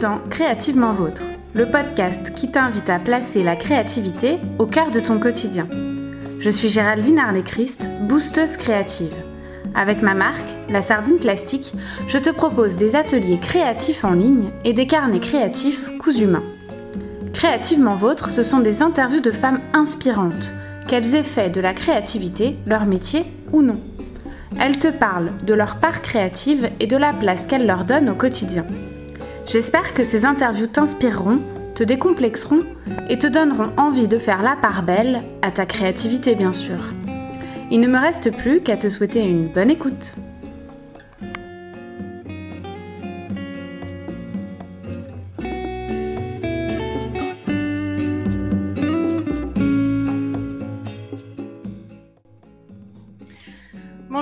[0.00, 5.18] Dans Créativement Vôtre, le podcast qui t'invite à placer la créativité au cœur de ton
[5.18, 5.68] quotidien.
[6.38, 9.12] Je suis Géraldine Arlet-Christ, boosteuse créative.
[9.74, 11.74] Avec ma marque, la Sardine Plastique,
[12.08, 16.44] je te propose des ateliers créatifs en ligne et des carnets créatifs coups humains.
[17.34, 20.50] Créativement Vôtre, ce sont des interviews de femmes inspirantes,
[20.88, 23.78] qu'elles aient fait de la créativité leur métier ou non.
[24.58, 28.14] Elles te parlent de leur part créative et de la place qu'elles leur donnent au
[28.14, 28.64] quotidien.
[29.46, 31.40] J'espère que ces interviews t'inspireront,
[31.74, 32.62] te décomplexeront
[33.08, 36.92] et te donneront envie de faire la part belle à ta créativité bien sûr.
[37.70, 40.14] Il ne me reste plus qu'à te souhaiter une bonne écoute.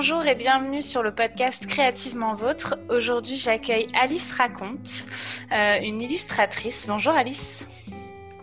[0.01, 2.79] Bonjour et bienvenue sur le podcast Créativement Vôtre.
[2.87, 5.05] Aujourd'hui, j'accueille Alice Raconte,
[5.51, 6.85] euh, une illustratrice.
[6.87, 7.67] Bonjour Alice.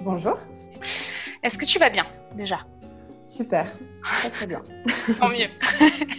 [0.01, 0.37] Bonjour.
[1.43, 2.59] Est-ce que tu vas bien déjà?
[3.27, 3.67] Super,
[4.03, 4.63] très très bien.
[5.19, 5.49] Tant mieux.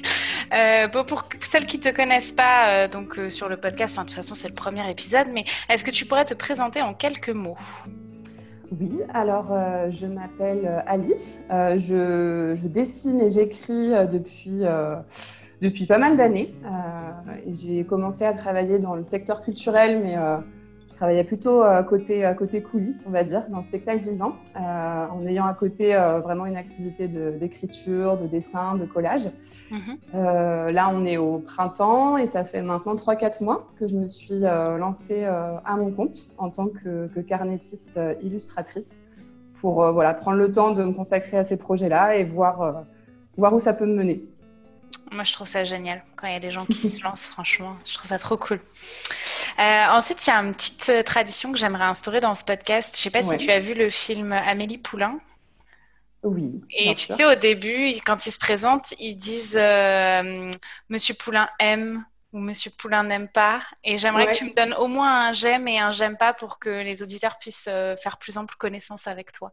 [0.53, 4.13] Euh, pour celles qui ne te connaissent pas, euh, donc sur le podcast, de toute
[4.13, 7.57] façon c'est le premier épisode, mais est-ce que tu pourrais te présenter en quelques mots?
[8.79, 9.53] Oui, alors
[9.89, 11.41] je m'appelle Alice.
[11.49, 14.63] Je, je, dessine et j'écris depuis,
[15.61, 16.53] depuis pas mal d'années.
[17.47, 20.15] j'ai commencé à travailler dans le secteur culturel, mais
[20.97, 25.25] travaillais plutôt euh, côté, côté coulisses, on va dire, dans le spectacle vivant, euh, en
[25.27, 29.29] ayant à côté euh, vraiment une activité d'écriture, de, dessin, de collage.
[29.71, 30.71] Mhm.
[30.71, 34.39] là, on est au printemps et ça fait maintenant 3-4 mois que je me suis
[34.39, 39.01] lancée à mon compte en tant que, que carnettiste illustratrice
[39.59, 42.85] pour voilà, prendre le temps de me consacrer à ces projets-là et voir,
[43.37, 44.23] voir où ça peut me mener.
[45.11, 47.75] Moi, je trouve ça génial quand il y a des gens qui se lancent, franchement.
[47.85, 48.59] Je trouve ça trop cool.
[49.59, 52.95] Euh, ensuite, il y a une petite euh, tradition que j'aimerais instaurer dans ce podcast.
[52.95, 55.19] Je ne sais pas si tu as vu le film Amélie Poulain.
[56.23, 56.61] Oui.
[56.71, 60.51] Et tu sais, au début, quand ils se présentent, ils disent euh,
[60.89, 63.61] Monsieur Poulain aime ou Monsieur Poulain n'aime pas.
[63.83, 66.59] Et j'aimerais que tu me donnes au moins un j'aime et un j'aime pas pour
[66.59, 67.69] que les auditeurs puissent
[68.01, 69.51] faire plus ample connaissance avec toi.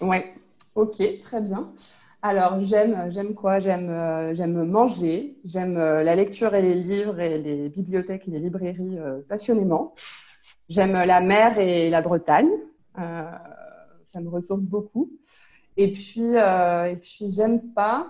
[0.00, 0.34] Ouais,
[0.74, 1.72] ok, très bien.
[2.24, 3.58] Alors, j'aime, j'aime quoi?
[3.58, 8.30] J'aime, euh, j'aime manger, j'aime euh, la lecture et les livres et les bibliothèques et
[8.30, 9.92] les librairies euh, passionnément.
[10.68, 12.48] J'aime la mer et la Bretagne,
[12.94, 15.10] ça me ressource beaucoup.
[15.76, 18.08] Et puis, et puis j'aime pas.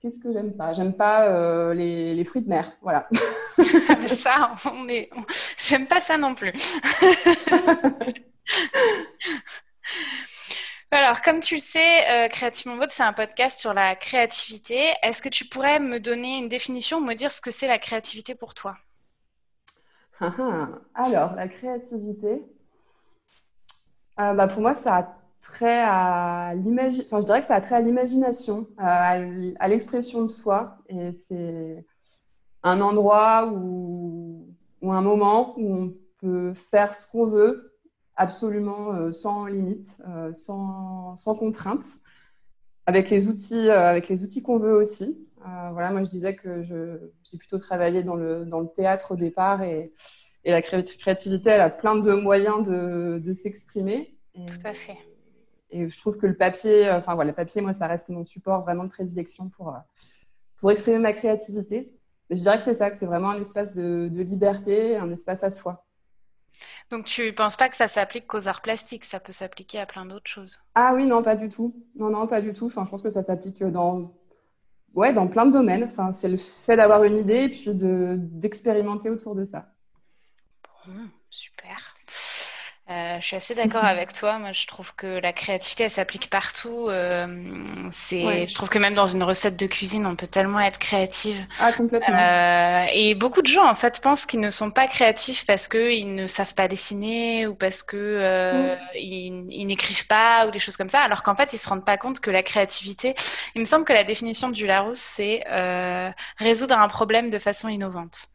[0.00, 0.72] Qu'est-ce que j'aime pas?
[0.72, 3.08] J'aime pas les, les, fruits de mer, voilà.
[4.08, 5.08] ça, on est.
[5.56, 6.52] J'aime pas ça non plus.
[10.94, 11.80] Alors, comme tu le sais,
[12.10, 14.90] euh, Créativement Vote, c'est un podcast sur la créativité.
[15.02, 18.34] Est-ce que tu pourrais me donner une définition, me dire ce que c'est la créativité
[18.34, 18.76] pour toi?
[20.20, 20.68] Ah, ah.
[20.94, 22.42] Alors, la créativité,
[24.20, 27.22] euh, bah, pour moi, ça a trait à l'imagination.
[27.40, 30.76] Ça a trait à l'imagination, euh, à l'expression de soi.
[30.90, 31.86] Et c'est
[32.62, 34.46] un endroit ou
[34.82, 37.71] un moment où on peut faire ce qu'on veut,
[38.22, 41.84] absolument euh, sans limite, euh, sans, sans contrainte,
[42.86, 45.28] avec les outils, euh, avec les outils qu'on veut aussi.
[45.72, 49.62] voilà, moi je disais que j'ai plutôt travaillé dans le, dans le théâtre au départ
[49.62, 49.90] et,
[50.44, 54.16] et la créativité, elle a plein de moyens de, de s'exprimer.
[54.34, 54.98] Tout à fait.
[55.70, 58.62] Et je trouve que le papier, enfin voilà, le papier, moi, ça reste mon support
[58.62, 59.74] vraiment de prédilection pour,
[60.58, 61.92] pour exprimer ma créativité.
[62.30, 65.42] je dirais que c'est ça, que c'est vraiment un espace de, de liberté, un espace
[65.42, 65.84] à soi.
[66.92, 69.86] Donc tu ne penses pas que ça s'applique qu'aux arts plastiques, ça peut s'appliquer à
[69.86, 70.60] plein d'autres choses?
[70.74, 71.74] Ah oui, non, pas du tout.
[71.96, 72.66] Non, non, pas du tout.
[72.66, 74.12] Enfin, je pense que ça s'applique dans,
[74.92, 75.84] ouais, dans plein de domaines.
[75.84, 79.72] Enfin, c'est le fait d'avoir une idée et puis de, d'expérimenter autour de ça.
[80.86, 81.91] Bon, super.
[82.92, 84.38] Euh, je suis assez d'accord avec toi.
[84.38, 86.88] Moi, je trouve que la créativité, elle s'applique partout.
[86.88, 87.26] Euh,
[87.90, 91.44] c'est, je trouve que même dans une recette de cuisine, on peut tellement être créative.
[91.60, 92.14] Ah, complètement.
[92.18, 96.14] Euh, et beaucoup de gens, en fait, pensent qu'ils ne sont pas créatifs parce qu'ils
[96.14, 98.96] ne savent pas dessiner ou parce que mm.
[98.96, 101.96] ils, n'écrivent pas ou des choses comme ça, alors qu'en fait, ils se rendent pas
[101.96, 103.14] compte que la créativité.
[103.54, 105.44] Il me semble que la définition du Larousse, c'est
[106.36, 108.28] résoudre un problème de façon innovante.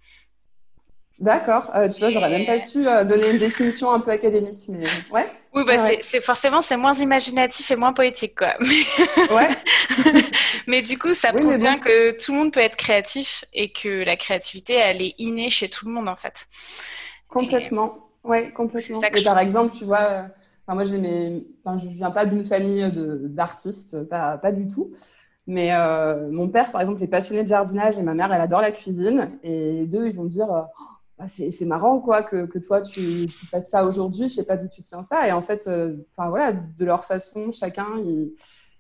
[1.20, 1.72] D'accord.
[1.74, 4.84] Euh, tu vois, j'aurais même pas su euh, donner une définition un peu académique, mais
[5.12, 5.26] ouais.
[5.54, 8.54] Oui, bah c'est forcément c'est moins imaginatif et moins poétique, quoi.
[9.36, 9.50] ouais.
[10.68, 14.04] mais du coup, ça prouve bien que tout le monde peut être créatif et que
[14.04, 16.46] la créativité, elle est innée chez tout le monde, en fait.
[17.28, 18.10] Complètement.
[18.24, 19.02] Ouais, complètement.
[19.02, 20.24] Et par exemple, tu vois, euh,
[20.68, 24.92] moi, j'ai mes, enfin, je viens pas d'une famille d'artistes, pas, pas du tout.
[25.48, 25.72] Mais
[26.30, 29.32] mon père, par exemple, est passionné de jardinage et ma mère, elle adore la cuisine.
[29.42, 30.68] Et deux, ils vont dire
[31.18, 34.56] bah, c'est marrant quoi que, que toi tu, tu, fasses ça aujourd'hui, je sais pas
[34.56, 35.28] d'où tu tiens ça.
[35.28, 35.68] Et en fait,
[36.12, 38.34] enfin voilà, de leur façon, chacun, ils,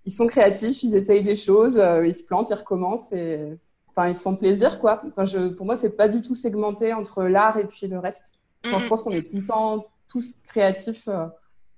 [0.06, 3.57] ils, sont créatifs, ils essayent des choses, ils se plantent, ils recommencent et
[3.88, 5.01] enfin ils se font plaisir quoi.
[5.07, 8.39] Enfin, je, pour moi, c'est pas du tout segmenté entre l'art et puis le reste.
[8.63, 11.07] Je pense qu'on est tout le temps tous créatifs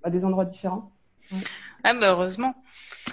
[0.04, 0.92] à des endroits différents.
[1.84, 2.56] Ah bah heureusement.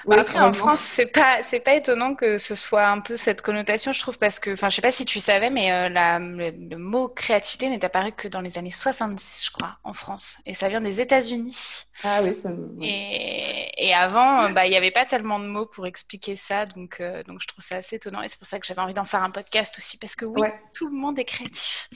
[0.05, 3.41] Bah, après en France c'est pas c'est pas étonnant que ce soit un peu cette
[3.41, 6.19] connotation je trouve parce que enfin je sais pas si tu savais mais euh, la,
[6.19, 10.55] le, mot créativité n'est apparu que dans les années 70 je crois en France et
[10.55, 11.85] ça vient des États-Unis.
[12.05, 12.51] Ah oui ça.
[12.83, 17.01] Et, et avant bah il y avait pas tellement de mots pour expliquer ça donc
[17.01, 19.05] euh, donc je trouve ça assez étonnant et c'est pour ça que j'avais envie d'en
[19.05, 20.43] faire un podcast aussi parce que oui
[20.75, 21.89] tout le monde est créatif.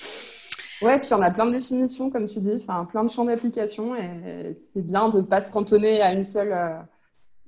[0.82, 3.94] Ouais, puis on a plein de définitions, comme tu dis, enfin, plein de champs d'application,
[3.94, 6.78] et c'est bien de ne pas se cantonner à une seule, euh,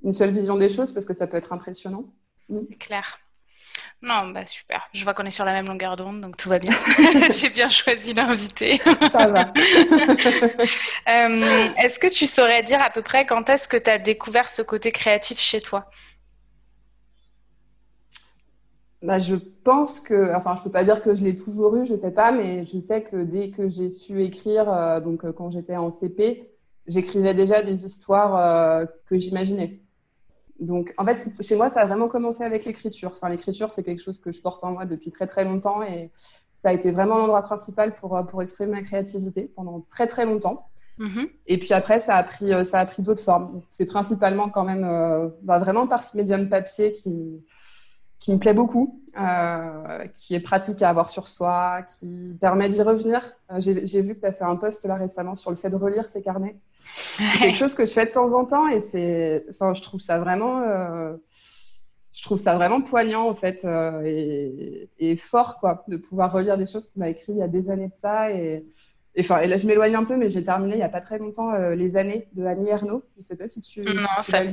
[0.03, 2.05] une seule vision des choses, parce que ça peut être impressionnant.
[2.49, 2.59] Mm.
[2.69, 3.19] C'est clair.
[4.03, 4.87] Non, bah super.
[4.93, 6.73] Je vois qu'on est sur la même longueur d'onde, donc tout va bien.
[7.29, 8.79] J'ai bien choisi l'invité.
[9.11, 9.53] Ça va.
[11.09, 14.47] Euh, est-ce que tu saurais dire à peu près quand est-ce que tu as découvert
[14.49, 15.89] ce côté créatif chez toi?
[19.03, 21.93] Bah, je pense que, enfin, je peux pas dire que je l'ai toujours eu, je
[21.93, 25.51] sais pas, mais je sais que dès que j'ai su écrire, euh, donc euh, quand
[25.51, 26.49] j'étais en CP,
[26.87, 29.81] j'écrivais déjà des histoires euh, que j'imaginais.
[30.61, 33.11] Donc, en fait, chez moi, ça a vraiment commencé avec l'écriture.
[33.13, 36.09] Enfin, l'écriture, c'est quelque chose que je porte en moi depuis très très longtemps et
[36.55, 40.69] ça a été vraiment l'endroit principal pour pour exprimer ma créativité pendant très très longtemps.
[40.99, 41.29] Mm-hmm.
[41.47, 43.59] Et puis après, ça a pris ça a pris d'autres formes.
[43.69, 47.43] C'est principalement quand même bah, vraiment par ce médium papier qui
[48.23, 52.81] qui me plaît beaucoup, euh, qui est pratique à avoir sur soi, qui permet d'y
[52.81, 53.19] revenir.
[53.51, 55.75] Euh, j'ai vu que tu as fait un post là récemment sur le fait de
[55.75, 56.55] relire ses carnets.
[56.95, 59.99] C'est quelque chose que je fais de temps en temps et c'est, enfin, je trouve
[59.99, 61.17] ça vraiment, euh,
[62.13, 63.67] je trouve ça vraiment poignant en fait
[64.05, 67.49] et, et, fort quoi, de pouvoir relire des choses qu'on a écrites il y a
[67.49, 68.65] des années de ça et,
[69.19, 71.19] enfin, et là, je m'éloigne un peu, mais j'ai terminé il n'y a pas très
[71.19, 73.03] longtemps Les années de Annie Ernaux.
[73.15, 74.45] Je ne sais pas si tu, non, si ça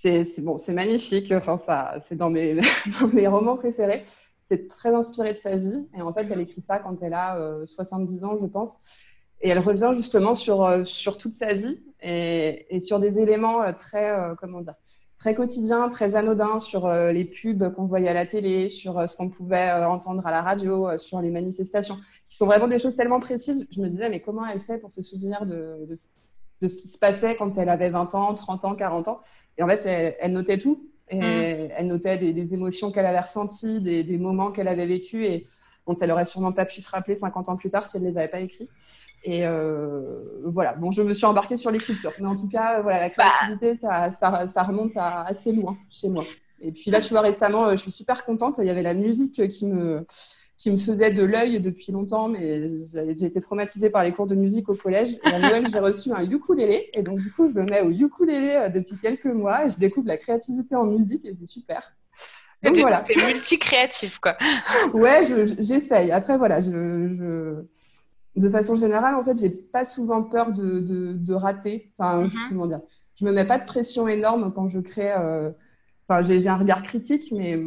[0.00, 1.32] c'est bon, c'est magnifique.
[1.32, 2.58] Enfin, ça, c'est dans mes,
[3.12, 4.02] mes romans préférés.
[4.44, 5.88] C'est très inspiré de sa vie.
[5.94, 9.02] Et en fait, elle écrit ça quand elle a 70 euh, ans, je pense.
[9.42, 13.62] Et elle revient justement sur, euh, sur toute sa vie et, et sur des éléments
[13.62, 14.74] euh, très, comment dire,
[15.18, 19.28] très quotidiens, très anodins, sur les pubs qu'on voyait à la télé, sur ce qu'on
[19.28, 23.68] pouvait entendre à la radio, sur les manifestations, qui sont vraiment des choses tellement précises.
[23.70, 25.94] Je me disais, mais comment elle fait pour se souvenir de, de,
[26.60, 29.20] de ce qui se passait quand elle avait 20 ans, 30 ans, 40 ans.
[29.58, 30.88] Et en fait, elle, notait tout.
[31.08, 31.70] Et mm.
[31.76, 35.46] Elle notait des, émotions qu'elle avait ressenties, des, moments qu'elle avait vécus et
[35.86, 38.10] dont elle aurait sûrement pas pu se rappeler 50 ans plus tard si elle ne
[38.10, 38.68] les avait pas écrits.
[39.22, 42.12] Et euh, voilà, bon, je me suis embarquée sur l'écriture.
[42.20, 43.14] Mais en tout cas, voilà, la bah.
[43.14, 46.24] créativité, ça, ça, remonte à assez loin chez moi.
[46.62, 48.58] Et puis là, tu vois, récemment, euh, je suis super contente.
[48.58, 50.06] Il y avait la musique qui me,
[50.60, 54.34] qui me faisait de l'œil depuis longtemps, mais j'ai été traumatisée par les cours de
[54.34, 55.14] musique au collège.
[55.24, 56.90] Et à Noël, j'ai reçu un ukulélé.
[56.92, 59.78] Et donc, du coup, je me mets au ukulélé euh, depuis quelques mois et je
[59.78, 61.94] découvre la créativité en musique et c'est super.
[62.62, 63.00] Donc es, voilà.
[63.00, 64.36] T'es multi-créatif, quoi.
[64.92, 65.22] ouais,
[65.60, 66.12] j'essaye.
[66.12, 67.62] Après, voilà, je,
[68.36, 71.90] de façon générale, en fait, j'ai pas souvent peur de, de, rater.
[71.96, 72.48] Enfin, je, mhm.
[72.50, 72.82] comment dire?
[73.14, 75.12] Je me mets pas de pression énorme quand je crée.
[75.12, 75.52] Euh,
[76.06, 77.58] enfin, j'ai un regard critique, mais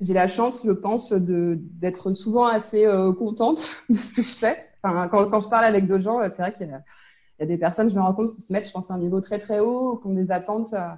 [0.00, 4.66] j'ai la chance, je pense, d'être souvent assez euh, contente de ce que je fais.
[4.82, 7.90] Enfin, quand, quand, je parle avec d'autres gens, c'est vrai qu'il y, a des personnes,
[7.90, 9.98] je me rends compte, qui se mettent, je pense, à un niveau très très haut,
[9.98, 10.88] qui ont des attentes euh,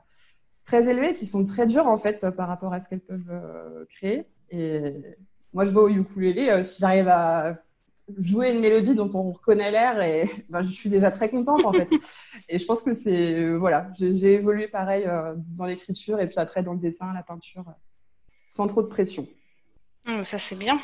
[0.64, 3.85] très élevées, qui sont très dures en fait par rapport à ce qu'elles peuvent euh,
[3.97, 4.26] créer.
[4.50, 4.94] Et
[5.52, 7.56] moi, je vais au ukulélé, si j'arrive à
[8.16, 11.73] jouer une mélodie dont on reconnaît l'air, et ben, je suis déjà très contente en
[11.73, 11.88] fait.
[12.49, 15.09] et je pense que c'est voilà, j'ai évolué pareil
[15.56, 17.64] dans l'écriture et puis après dans le dessin, la peinture
[18.52, 19.26] sans trop de pression.
[20.06, 20.78] Mmh, ça, c'est bien.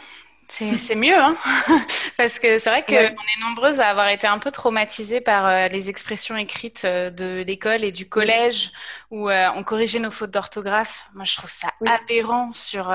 [0.51, 1.37] C'est mieux, hein
[2.17, 5.69] parce que c'est vrai qu'on est nombreuses à avoir été un peu traumatisées par euh,
[5.69, 8.73] les expressions écrites euh, de l'école et du collège
[9.11, 11.07] où euh, on corrigeait nos fautes d'orthographe.
[11.15, 12.91] Moi, je trouve ça aberrant sur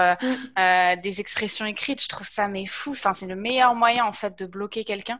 [0.57, 2.01] des expressions écrites.
[2.01, 2.91] Je trouve ça mais fou.
[2.91, 5.19] Enfin, c'est le meilleur moyen en fait de bloquer quelqu'un.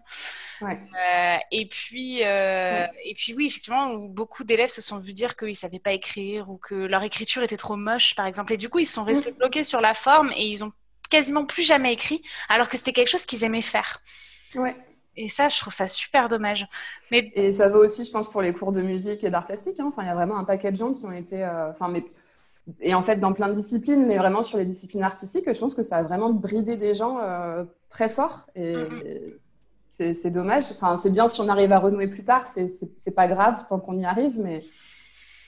[1.51, 5.93] et puis, et puis oui, effectivement, beaucoup d'élèves se sont vus dire qu'ils savaient pas
[5.93, 8.53] écrire ou que leur écriture était trop moche, par exemple.
[8.53, 10.71] Et du coup, ils sont restés bloqués sur la forme et ils ont
[11.13, 14.01] quasiment plus jamais écrit, alors que c'était quelque chose qu'ils aimaient faire.
[14.55, 14.75] Ouais.
[15.15, 16.65] Et ça, je trouve ça super dommage.
[17.11, 17.31] Mais...
[17.35, 19.79] Et ça vaut aussi, je pense, pour les cours de musique et d'art plastique.
[19.79, 19.85] Hein.
[19.87, 21.43] Enfin, il y a vraiment un paquet de gens qui ont été.
[21.43, 22.03] Euh, enfin, mais...
[22.79, 25.75] Et en fait, dans plein de disciplines, mais vraiment sur les disciplines artistiques, je pense
[25.75, 28.47] que ça a vraiment bridé des gens euh, très fort.
[28.55, 28.73] Et,
[29.91, 30.71] c'est dommage.
[30.71, 33.97] Enfin, c'est bien si on arrive à renouer plus tard, c'est pas grave tant qu'on
[33.99, 34.61] y arrive, mais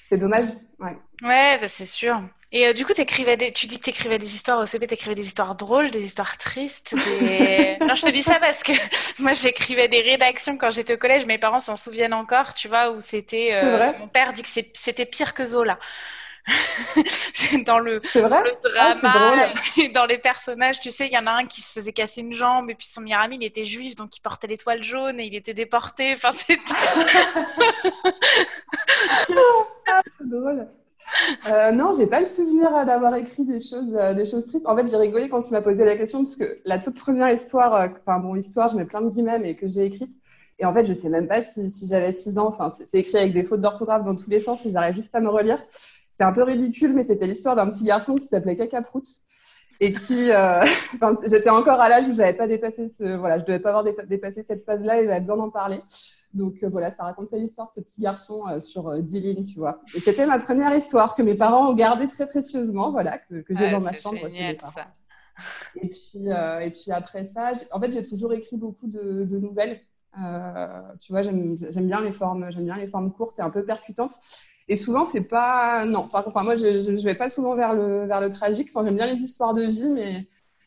[0.07, 0.45] c'est dommage.
[0.79, 2.21] Ouais, ouais bah, c'est sûr.
[2.55, 3.51] Et euh, du coup, écrivais des...
[3.51, 6.05] tu dis que tu écrivais des histoires au CP, tu écrivais des histoires drôles, des
[6.05, 6.95] histoires tristes.
[6.95, 7.77] Des...
[7.81, 8.71] non, je te dis ça parce que
[9.21, 11.25] moi, j'écrivais des rédactions quand j'étais au collège.
[11.25, 13.49] Mes parents s'en souviennent encore, tu vois, où c'était.
[13.51, 15.77] Euh, mon père dit que c'était pire que Zola.
[17.65, 19.47] dans le, le ah, drama
[19.77, 20.79] et dans les personnages.
[20.79, 22.87] Tu sais, il y en a un qui se faisait casser une jambe et puis
[22.87, 26.13] son meilleur ami, il était juif, donc il portait l'étoile jaune et il était déporté.
[26.13, 26.61] Enfin, c'était.
[29.87, 30.67] ah, c'est drôle.
[31.49, 34.65] Euh, non, j'ai pas le souvenir d'avoir écrit des choses, euh, des choses tristes.
[34.67, 37.29] En fait, j'ai rigolé quand tu m'as posé la question parce que la toute première
[37.29, 40.11] histoire, euh, enfin bon, histoire, je mets plein de guillemets, mais que j'ai écrite.
[40.59, 42.47] Et en fait, je sais même pas si, si j'avais 6 ans.
[42.47, 44.65] Enfin, c'est écrit avec des fautes d'orthographe dans tous les sens.
[44.65, 45.61] Et j'arrive juste à me relire.
[46.11, 49.03] C'est un peu ridicule, mais c'était l'histoire d'un petit garçon qui s'appelait Cacaprout
[49.79, 50.63] et qui, euh,
[51.27, 54.43] j'étais encore à l'âge où j'avais pas dépassé ce, voilà, je devais pas avoir dépassé
[54.43, 55.81] cette phase-là et j'avais besoin d'en parler.
[56.33, 59.59] Donc euh, voilà, ça racontait l'histoire de ce petit garçon euh, sur 10 lignes, tu
[59.59, 59.81] vois.
[59.95, 63.55] Et c'était ma première histoire que mes parents ont gardée très précieusement, voilà, que, que
[63.55, 64.87] j'ai dans ma chambre génial, Ça.
[65.75, 66.27] Et puis,
[66.61, 69.81] et puis après ça, en fait, j'ai toujours écrit beaucoup de, de nouvelles.
[71.01, 74.17] tu vois, j'aime bien les formes, j'aime bien les formes courtes et un peu percutantes.
[74.67, 75.85] Et souvent, c'est pas.
[75.85, 78.69] Non, enfin, moi, je, je, vais pas souvent vers le, vers le tragique.
[78.69, 80.25] Enfin, j'aime bien les histoires de vie, mais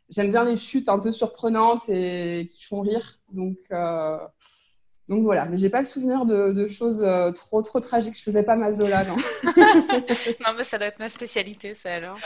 [0.09, 3.17] j'aime bien les chutes un peu surprenantes et qui font rire.
[3.33, 4.19] Donc, euh...
[5.09, 5.47] donc voilà.
[5.47, 8.17] Mais j'ai pas le souvenir de, de choses euh, trop, trop tragiques.
[8.17, 9.17] Je faisais pas ma Zola, non.
[9.57, 12.19] non, mais ça doit être ma spécialité, ça alors.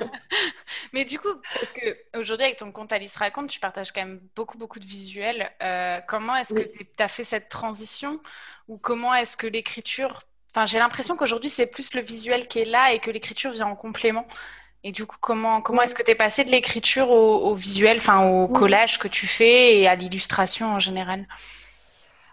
[0.94, 4.20] mais du coup, parce que aujourd'hui, avec ton compte Alice Raconte, tu partages quand même
[4.34, 5.50] beaucoup, beaucoup de visuels.
[5.62, 8.18] Euh, comment est-ce que tu as fait cette transition?
[8.66, 12.64] Ou comment est-ce que l'écriture Enfin, j'ai l'impression qu'aujourd'hui, c'est plus le visuel qui est
[12.64, 14.26] là et que l'écriture vient en complément.
[14.82, 18.26] Et du coup, comment, comment est-ce que tu es passé de l'écriture au, visuel, enfin
[18.26, 21.26] au collage que tu fais et à l'illustration en général?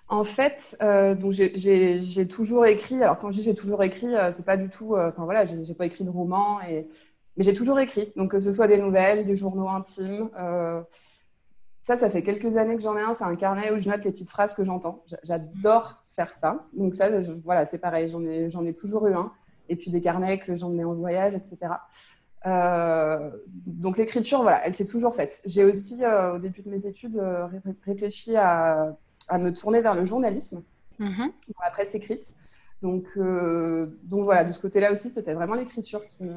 [0.10, 3.04] En fait, euh, donc j'ai toujours écrit.
[3.04, 4.96] Alors quand je dis j'ai toujours écrit, euh, c'est pas du tout.
[4.96, 6.88] Euh, enfin voilà, j'ai pas écrit de roman et
[7.36, 8.14] mais j'ai toujours écrit.
[8.16, 10.30] Donc que ce soit des nouvelles, des journaux intimes.
[11.88, 13.14] Ça, ça fait quelques années que j'en ai un.
[13.14, 15.06] C'est un carnet où je note les petites phrases que j'entends.
[15.24, 16.66] J'adore faire ça.
[16.74, 17.10] Donc ça,
[17.46, 18.10] voilà, c'est pareil.
[18.10, 19.32] J'en ai, j'en ai toujours eu un.
[19.70, 21.76] Et puis des carnets que j'emmenais en voyage, etc.
[22.46, 23.32] Euh,
[23.66, 25.42] donc l'écriture, voilà, elle s'est toujours faite.
[25.46, 27.48] J'ai aussi, euh, au début de mes études, euh,
[27.86, 28.98] réfléchi à,
[29.30, 30.64] à, me tourner vers le journalisme,
[31.00, 32.36] dans la presse écrite.
[32.82, 36.34] Donc, donc voilà, de ce côté-là aussi, c'était vraiment l'écriture qui me,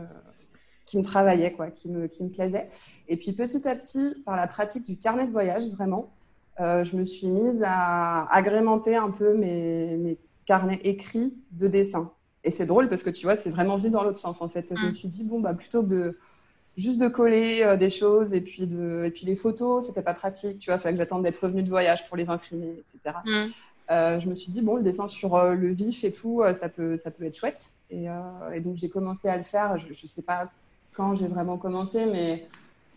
[0.91, 2.69] qui me travaillait, quoi, qui me, qui me plaisait.
[3.07, 6.11] Et puis petit à petit, par la pratique du carnet de voyage, vraiment,
[6.59, 12.11] euh, je me suis mise à agrémenter un peu mes, mes carnets écrits de dessins.
[12.43, 14.75] Et c'est drôle parce que tu vois, c'est vraiment vu dans l'autre sens en fait.
[14.77, 14.95] Je me mm.
[14.95, 16.19] suis dit, bon, bah, plutôt que de
[16.77, 20.15] juste de coller euh, des choses et puis, de, et puis les photos, c'était pas
[20.15, 23.17] pratique, tu vois, il fallait que j'attende d'être revenue de voyage pour les imprimer, etc.
[23.25, 23.31] Mm.
[23.93, 26.97] Euh, je me suis dit, bon, le dessin sur le vif et tout, ça, peut,
[26.97, 27.75] ça peut être chouette.
[27.91, 28.07] Et,
[28.55, 29.79] et donc, j'ai commencé à le faire.
[29.79, 30.49] Je ne sais pas
[31.01, 32.45] quand j'ai vraiment commencé, mais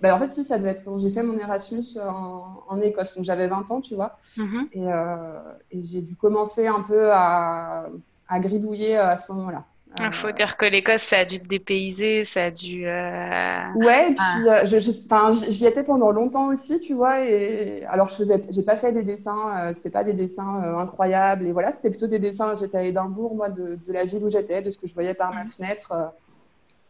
[0.02, 3.16] bah, en fait, si, ça devait être quand j'ai fait mon Erasmus en, Écosse.
[3.16, 4.18] Donc, j'avais 20 ans, tu vois.
[4.38, 4.68] Mhm.
[4.76, 5.40] Euh,
[5.72, 7.86] et, j'ai dû commencer un peu à,
[8.34, 9.64] gribouiller euh, à ce moment-là.
[10.00, 12.88] Il faut dire que l'Écosse, ça a dû te dépayser, ça a dû.
[12.88, 15.32] Euh, ouais, et puis ah.
[15.48, 17.24] j'y étais pendant longtemps aussi, tu vois.
[17.24, 21.46] Et alors, je faisais, j'ai pas fait des dessins, c'était pas des dessins incroyables.
[21.46, 22.56] Et voilà, c'était plutôt des dessins.
[22.56, 25.14] J'étais à Édimbourg, moi, de, de, la ville où j'étais, de ce que je voyais
[25.14, 25.50] par ma mhm.
[25.50, 26.12] fenêtre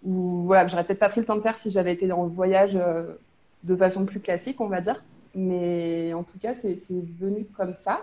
[0.04, 2.76] ou voilà, j'aurais peut-être pas pris le temps de faire si j'avais été en voyage
[2.76, 3.14] euh,
[3.64, 5.04] de façon plus classique, on va dire.
[5.36, 6.76] Mais en tout cas, c'est
[7.20, 8.02] venu comme ça.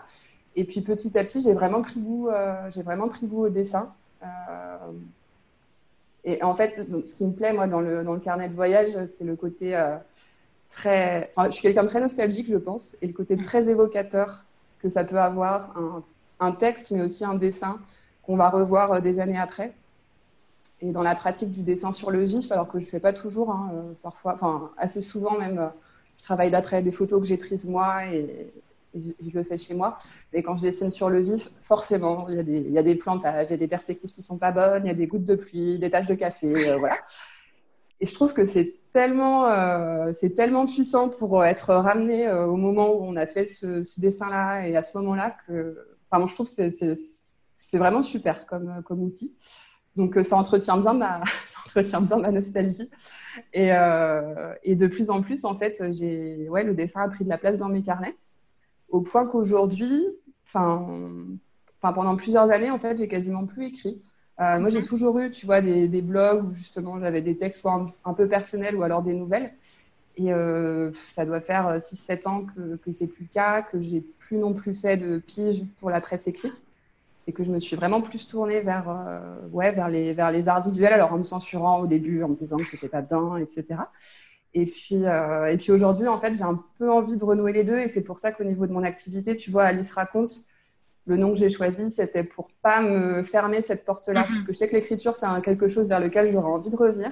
[0.56, 3.48] Et puis petit à petit, j'ai vraiment pris goût, euh, j'ai vraiment pris goût au
[3.50, 3.92] dessin.
[4.22, 4.26] Euh,
[6.24, 9.06] et en fait, ce qui me plaît moi dans le, dans le carnet de voyage,
[9.06, 9.80] c'est le côté
[10.68, 11.30] très.
[11.44, 14.44] Je suis quelqu'un de très nostalgique, je pense, et le côté très évocateur
[14.80, 16.02] que ça peut avoir un,
[16.40, 17.78] un texte, mais aussi un dessin
[18.22, 19.72] qu'on va revoir des années après
[20.82, 23.12] et dans la pratique du dessin sur le vif, alors que je ne fais pas
[23.12, 25.68] toujours, hein, euh, parfois, enfin assez souvent même, euh,
[26.16, 28.52] je travaille d'après des photos que j'ai prises moi et,
[28.92, 29.98] je, le fais chez moi.
[30.32, 33.54] Et quand je dessine sur le vif, forcément, il y a des, plantages, il y
[33.54, 35.78] a des perspectives qui ne sont pas bonnes, il y a des gouttes de pluie,
[35.78, 36.96] des taches de café, euh, voilà.
[38.00, 39.46] Et je trouve que c'est tellement,
[40.34, 44.82] tellement puissant pour être ramené au moment où on a fait ce, dessin-là et à
[44.82, 45.76] ce moment-là que,
[46.10, 46.70] enfin, je trouve que
[47.58, 49.36] c'est vraiment super comme outil.
[49.96, 52.90] Donc euh, ça entretient bien ma, ça entretient bien ma nostalgie.
[53.52, 57.24] Et, euh, et, de plus en plus, en fait, j'ai, ouais, le dessin a pris
[57.24, 58.16] de la place dans mes carnets,
[58.88, 60.04] au point qu'aujourd'hui,
[60.46, 60.86] enfin,
[61.80, 64.02] pendant plusieurs années, en fait, j'ai quasiment plus écrit.
[64.40, 64.86] Euh, moi, j'ai mhm.
[64.86, 68.26] toujours eu, tu vois, des, des blogs où justement j'avais des textes soit un, peu
[68.26, 69.52] personnels ou alors des nouvelles.
[70.16, 70.30] Et
[71.14, 74.52] ça doit faire 6-7 ans que, que c'est plus le cas, que j'ai plus non
[74.52, 76.66] plus fait de pige pour la presse écrite.
[77.30, 78.92] Et que je me suis vraiment plus tournée vers,
[79.52, 82.34] ouais, vers, les, vers les arts visuels, alors en me censurant au début, en me
[82.34, 83.66] disant que c'était pas bien, etc.
[84.52, 87.78] Et puis, et puis aujourd'hui, en fait, j'ai un peu envie de renouer les deux,
[87.78, 90.32] et c'est pour ça qu'au niveau de mon activité, tu vois, Alice raconte,
[91.06, 94.26] le nom que j'ai choisi, c'était pour pas me fermer cette porte-là, mhm.
[94.28, 97.10] parce que je sais que l'écriture, c'est quelque chose vers lequel j'aurais envie de revenir.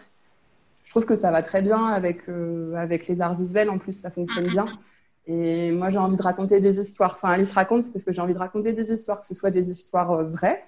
[0.85, 3.93] Je trouve que ça va très bien avec, euh, avec les arts visuels, en plus,
[3.93, 4.53] ça fonctionne mhm.
[4.53, 4.67] bien.
[5.29, 7.15] Et moi, j'ai envie de raconter des histoires.
[7.17, 9.51] Enfin, Alice raconte, c'est parce que j'ai envie de raconter des histoires, que ce soit
[9.51, 10.65] des histoires euh, vraies,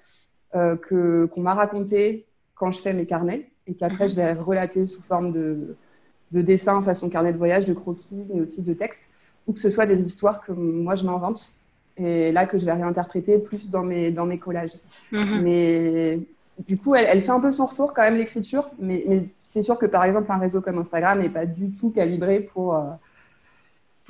[0.55, 4.09] euh, que, qu'on m'a racontées quand je fais mes carnets, et qu'après, mhm.
[4.09, 5.75] je vais relater sous forme de,
[6.31, 9.09] de dessin, façon carnet de voyage, de croquis, mais aussi de textes,
[9.47, 11.53] ou que ce soit des histoires que moi, je m'invente
[11.97, 14.77] et là que je vais réinterpréter plus dans mes, dans mes collages.
[15.11, 15.41] Mhm.
[15.43, 16.19] Mais
[16.67, 19.79] du coup, elle, fait un peu son retour quand même, l'écriture, mais, mais c'est sûr
[19.79, 22.81] que par exemple, un réseau comme Instagram n'est pas du tout calibré pour, euh,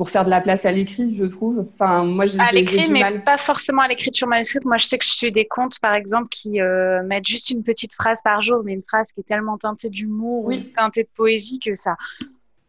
[0.01, 1.63] pour faire de la place à l'écrit, je trouve.
[1.75, 4.65] Enfin, moi, j'ai, à l'écrit, mais pas forcément à l'écriture manuscrite.
[4.65, 7.61] Moi, je sais que je suis des comptes, par exemple, qui euh, mettent juste une
[7.61, 11.09] petite phrase par jour, mais une phrase qui est tellement teintée d'humour ou teintée de
[11.15, 11.97] poésie que ça.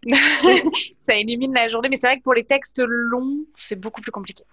[1.02, 1.88] ça élimine la journée.
[1.88, 4.44] Mais c'est vrai que pour les textes longs, c'est beaucoup plus compliqué.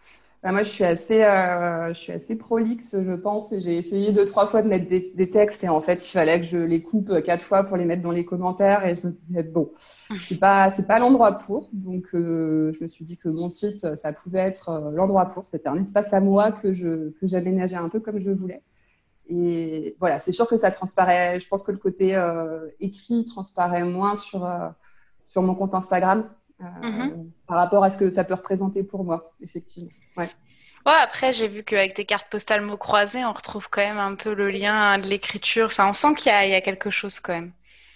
[0.42, 3.52] Bah, moi, je suis assez, euh, je suis assez prolixe, je pense.
[3.52, 6.12] Et j'ai essayé deux, trois fois de mettre des, des, textes et en fait, il
[6.12, 8.86] fallait que je les coupe quatre fois pour les mettre dans les commentaires.
[8.86, 9.72] Et je me disais bon,
[10.24, 11.70] c'est pas, c'est pas l'endroit pour.
[11.74, 15.46] Donc, euh, je me suis dit que mon site, ça pouvait être euh, l'endroit pour.
[15.46, 18.62] C'était un espace à moi que je, que j'aménageais un peu comme je voulais.
[19.30, 21.40] Et voilà, c'est sûr que ça transparaît.
[21.40, 24.70] Je pense que le côté euh, écrit transparaît moins sur, euh,
[25.24, 26.28] sur mon compte Instagram.
[26.60, 27.32] Mhm.
[27.48, 29.90] par rapport à ce que ça peut représenter pour moi, effectivement.
[30.18, 30.28] Ouais.
[30.86, 34.16] Ouais, après, j'ai vu qu'avec tes cartes postales mots croisés, on retrouve quand même un
[34.16, 35.66] peu le lien de l'écriture.
[35.68, 37.52] Enfin, on sent qu'il y, y, a quelque chose quand même.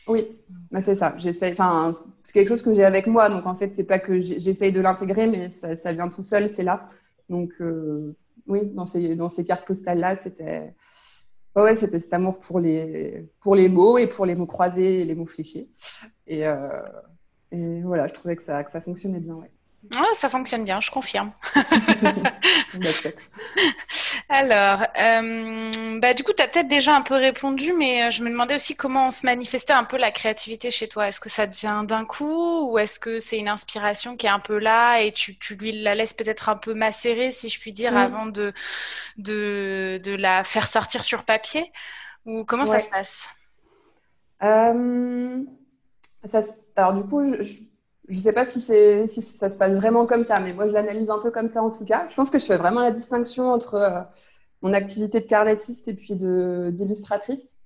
[0.07, 0.27] Oui,
[0.71, 1.15] bah, c'est ça.
[1.51, 1.91] Enfin,
[2.23, 3.29] c'est quelque chose que j'ai avec moi.
[3.29, 6.49] Donc, en fait, c'est pas que j'essaye de l'intégrer, mais ça, ça, vient tout seul,
[6.49, 6.85] c'est là.
[7.29, 8.15] Donc, euh,
[8.47, 10.73] oui, dans ces, dans ces cartes postales-là, c'était.
[11.55, 15.05] Ouais, c'était cet amour pour les, pour les mots et pour les mots croisés et
[15.05, 15.69] les mots fléchés.
[16.25, 16.81] Et, euh,
[17.53, 19.35] et voilà, je trouvais que ça, que ça fonctionnait bien.
[19.35, 19.51] Ouais.
[20.13, 21.31] ça fonctionne bien, je confirme.
[24.29, 28.23] Alors, euh, bah, du coup, tu as peut-être déjà un peu répondu, mais euh, je
[28.23, 31.07] me demandais aussi comment se manifestait un peu la créativité chez toi.
[31.07, 34.39] Est-ce que ça vient d'un coup ou est-ce que c'est une inspiration qui est un
[34.39, 37.71] peu là et tu, tu lui la laisses peut-être un peu macérer, si je puis
[37.71, 38.51] dire, avant de,
[39.17, 41.71] de, de, la faire sortir sur papier?
[42.25, 43.29] Ou comment ça se passe?
[44.41, 45.43] Euh
[46.75, 47.21] alors du coup,
[48.07, 50.73] je ne sais pas si, si ça se passe vraiment comme ça, mais moi je
[50.73, 52.07] l'analyse un peu comme ça en tout cas.
[52.09, 54.01] Je pense que je fais vraiment la distinction entre euh,
[54.61, 57.57] mon activité de carnetiste et puis d'illustratrice.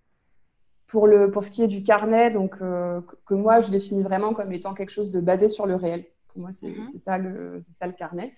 [0.86, 4.34] Pour, le, pour ce qui est du carnet, donc, euh, que moi je définis vraiment
[4.34, 6.06] comme étant quelque chose de basé sur le réel.
[6.30, 7.00] Pour moi, c'est mm-hmm.
[7.00, 8.34] ça, le, ça le carnet.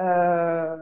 [0.00, 0.76] Euh,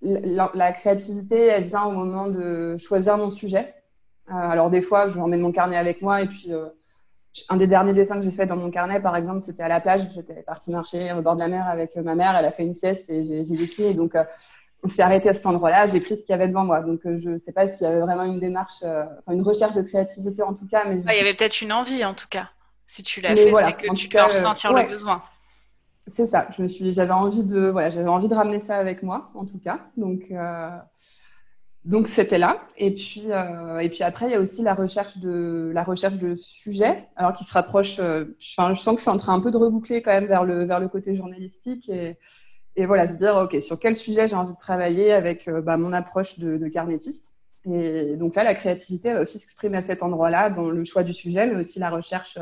[0.00, 3.74] la, la, créativité, elle vient au moment de choisir mon sujet.
[4.28, 6.52] alors des fois, je emmène mon carnet avec moi et puis
[7.48, 9.80] un des derniers dessins que j'ai fait dans mon carnet, par exemple, c'était à la
[9.80, 10.06] plage.
[10.14, 12.36] J'étais partie marcher au bord de la mer avec ma mère.
[12.36, 13.94] Elle a fait une sieste et j'ai dessiné.
[13.94, 14.24] Donc, euh,
[14.82, 15.86] on s'est arrêté à cet endroit-là.
[15.86, 16.80] J'ai pris ce qu'il y avait devant moi.
[16.80, 19.42] Donc, euh, je ne sais pas s'il y avait vraiment une démarche, euh, enfin, une
[19.42, 20.84] recherche de créativité en tout cas.
[20.86, 22.48] Mais il y avait peut-être une envie en tout cas.
[22.86, 25.22] Si tu l'as fait, c'est que tu peux ressentir le besoin.
[26.06, 26.48] C'est ça.
[26.56, 29.44] Je me suis, j'avais envie de, voilà, j'avais envie de ramener ça avec moi, en
[29.44, 29.80] tout cas.
[29.98, 30.32] Donc,
[31.84, 32.60] donc c'était là.
[32.76, 36.18] Et puis, euh, et puis après, il y a aussi la recherche de, la recherche
[36.18, 37.98] de sujets, alors qui se rapproche.
[37.98, 40.44] Euh, je sens que je suis en train un peu de reboucler quand même vers
[40.44, 41.88] le, vers le côté journalistique.
[41.88, 42.18] Et,
[42.76, 45.76] et voilà, se dire, OK, sur quel sujet j'ai envie de travailler avec euh, bah,
[45.76, 47.34] mon approche de, de, carnetiste.
[47.64, 51.12] Et donc là, la créativité va aussi s'exprimer à cet endroit-là, dans le choix du
[51.12, 52.38] sujet, mais aussi la recherche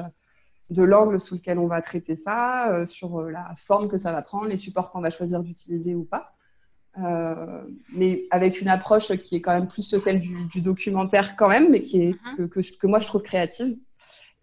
[0.70, 4.46] de l'angle sous lequel on va traiter ça, sur la forme que ça va prendre,
[4.46, 6.35] les supports qu'on va choisir d'utiliser ou pas.
[6.98, 11.70] Euh, mais avec une approche qui est quand même plus celle du, documentaire quand même,
[11.70, 12.48] mais qui est, mhm.
[12.48, 13.76] que, que, moi je trouve créative.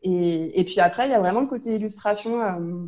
[0.03, 2.41] Et, et, puis après, il y a vraiment le côté illustration.
[2.41, 2.85] Euh,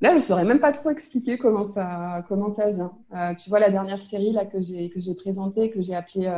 [0.00, 2.92] là, je ne saurais même pas trop expliquer comment ça, comment ça vient.
[3.14, 6.30] Euh, tu vois, la dernière série là, que j'ai présentée, que j'ai appelée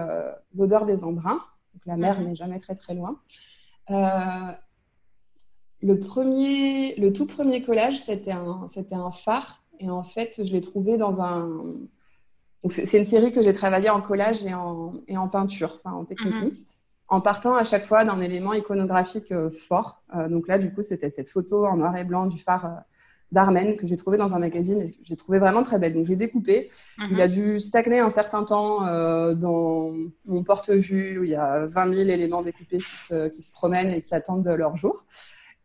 [0.55, 1.43] L'odeur des embruns.
[1.75, 2.29] Donc, la mer mhm.
[2.29, 3.21] n'est jamais très très loin.
[3.91, 4.55] le,
[5.99, 9.61] premier, le tout premier collage, c'était un, un phare.
[9.81, 11.61] Et en fait, je l'ai trouvé dans un,
[12.69, 16.05] c'est une série que j'ai travaillée en collage et en, et en peinture, enfin en
[16.05, 16.45] technique mhm.
[16.45, 20.03] mixte, en partant à chaque fois d'un élément iconographique euh, fort.
[20.17, 22.81] Euh, donc là, du coup, c'était cette photo en noir et blanc du phare euh,
[23.33, 25.93] d'Armen que j'ai trouvé dans un magazine et j'ai trouvé vraiment très belle.
[25.93, 26.71] Donc j'ai découpé.
[27.11, 27.33] Il a mhm.
[27.33, 28.81] dû stagner un certain temps
[29.35, 29.93] dans
[30.25, 33.91] mon porte-vue où il y a 20 000 éléments découpés qui se, qui se promènent
[33.91, 35.05] et qui attendent leur jour.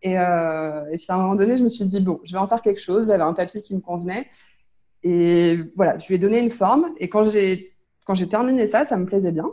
[0.01, 2.47] Et, et, puis à un moment donné, je me suis dit, bon, je vais en
[2.47, 3.07] faire quelque chose.
[3.07, 4.25] J'avais un papier qui me convenait.
[5.03, 6.93] Et voilà, je lui ai donné une forme.
[6.97, 7.73] Et quand j'ai
[8.05, 9.49] quand j'ai terminé ça, ça me plaisait bien.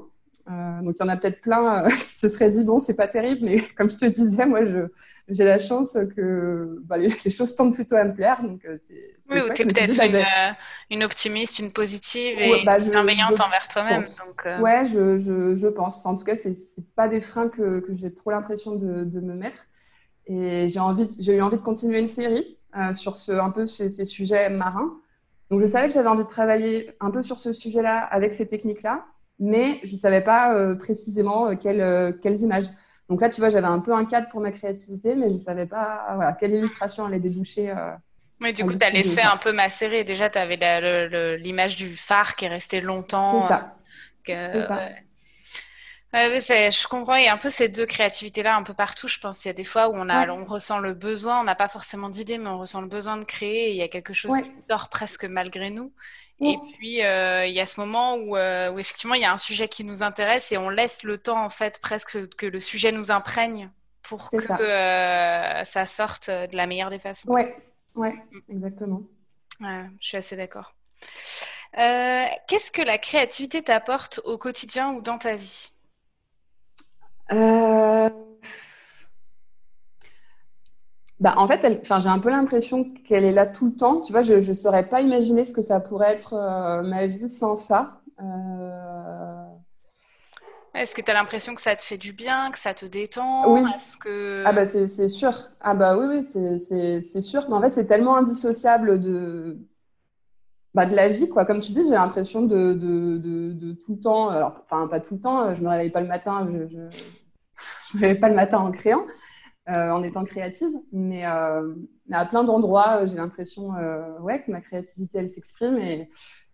[0.49, 2.95] Euh, donc il y en a peut-être plein euh, qui se seraient dit bon c'est
[2.95, 7.57] pas terrible mais comme je te disais moi j'ai la chance que bah, les, choses
[7.57, 8.41] tendent plutôt à me plaire.
[8.43, 10.01] Donc euh, c'est oui ou es peut-être
[10.89, 14.03] une, optimiste une positive et bah, bienveillante envers toi-même
[14.63, 16.07] ouais je, je, je, pense.
[16.07, 16.55] En tout cas c'est
[16.95, 19.67] pas des freins que, que j'ai trop l'impression de, de, me mettre.
[20.29, 22.57] Et j'ai envie j'ai eu envie de continuer une série
[22.93, 24.97] sur ce un peu ces, ces sujets marins
[25.51, 28.47] donc je savais que j'avais envie de travailler un peu sur ce sujet-là avec ces
[28.47, 29.05] techniques-là
[29.39, 32.67] mais je ne savais pas euh, précisément euh, euh, quelles images.
[33.09, 35.39] Donc là, tu vois, j'avais un peu un cadre pour ma créativité, mais je ne
[35.39, 37.73] savais pas voilà, quelle illustration allait déboucher.
[38.41, 40.03] mais du coup, tu as laissé un peu macérer.
[40.03, 43.43] Déjà, tu avais l'image du phare qui est resté longtemps.
[43.43, 43.77] C'est ça.
[44.27, 44.89] C'est ça.
[46.17, 47.17] Ouais, je comprends.
[47.17, 49.07] Il y a un peu ces deux créativités-là un peu partout.
[49.07, 51.45] Je pense qu'il y a des fois où on, a, on ressent le besoin, on
[51.45, 53.69] n'a pas forcément d'idée, mais on ressent le besoin de créer.
[53.69, 55.93] Et il y a quelque chose qui dort presque malgré nous.
[56.41, 59.39] Et puis, euh, il y a ce moment euh, où, effectivement, il y a un
[59.39, 62.93] sujet qui nous intéresse et on laisse le temps, en fait, presque que le sujet
[62.93, 63.71] nous imprègne
[64.03, 64.59] pour que ça.
[64.61, 65.87] Euh, ça.
[65.87, 67.31] sorte de la meilleure des façons.
[67.31, 67.57] Ouais,
[67.95, 68.39] ouais, mm.
[68.51, 69.03] exactement.
[69.61, 70.75] je suis assez d'accord.
[71.75, 75.71] Qu'est-ce que la créativité t'apporte au quotidien ou dans ta vie?
[81.21, 84.01] Bah, en fait, j'ai un peu l'impression qu'elle est là tout le temps.
[84.01, 87.29] Tu vois, je ne saurais pas imaginer ce que ça pourrait être euh, ma vie
[87.29, 88.01] sans ça.
[88.23, 89.45] Euh.
[90.75, 93.51] Est-ce que tu as l'impression que ça te fait du bien, que ça te détend?
[93.51, 93.63] Oui.
[93.99, 94.43] Que...
[94.45, 95.33] Ah bah c'est sûr.
[95.61, 96.25] Ah bah oui, oui
[97.03, 97.47] c'est sûr.
[97.49, 99.57] Mais en fait, c'est tellement indissociable de,
[100.77, 101.29] bah, de la vie.
[101.29, 101.47] Quoi.
[101.47, 105.21] Comme tu dis, j'ai l'impression de, de, tout le temps, alors enfin pas tout le
[105.21, 108.71] temps, je me réveille pas le matin, je, je, me réveille pas le matin en
[108.71, 109.07] créant.
[109.69, 110.73] Euh, en étant créative.
[110.93, 111.75] Mais, euh,
[112.13, 113.71] à plein d'endroits, euh, j'ai l'impression
[114.21, 115.79] ouais, que ma créativité, elle s'exprime.
[115.79, 116.09] Et,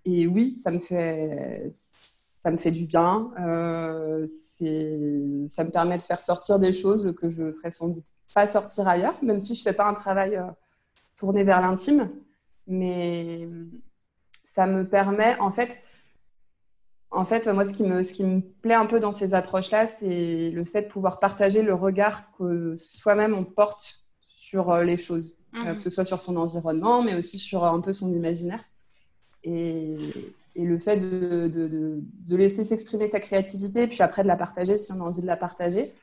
[0.06, 3.30] et, oui, ça me fait, ça me fait du bien.
[3.36, 3.44] ça
[4.62, 8.04] me permet de faire sortir des choses que je ferais sans doute
[8.34, 10.40] pas sortir ailleurs, même si je fais pas un travail
[11.14, 12.08] tourné vers l'intime.
[12.66, 13.46] Mais
[14.54, 15.80] ça me permet, en fait,
[17.10, 19.86] en fait, moi, ce qui, me, ce qui me plaît un peu dans ces approches-là,
[19.86, 24.98] c'est le fait de pouvoir partager le regard que soi-même on porte sur euh, les
[24.98, 25.76] choses, euh, mhm.
[25.76, 28.62] que ce soit sur son environnement, mais aussi sur un peu son imaginaire.
[29.42, 29.96] Et,
[30.54, 35.00] le fait de, de, laisser s'exprimer sa créativité, puis après de la partager si on
[35.00, 35.94] a envie de la partager,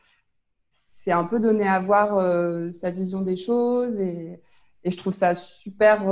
[0.74, 4.00] c'est un peu donner à voir euh, sa vision des choses.
[4.00, 4.42] Et,
[4.84, 6.06] et, je trouve ça super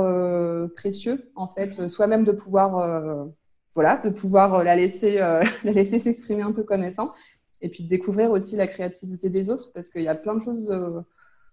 [0.76, 1.88] précieux, en fait, mhm.
[1.88, 3.28] soi-même de pouvoir
[3.78, 7.02] voilà, de pouvoir euh, la laisser, euh, la laisser s'exprimer un peu sent.
[7.60, 10.42] Et puis de découvrir aussi la créativité des autres, parce qu'il y a plein de
[10.42, 11.00] choses euh,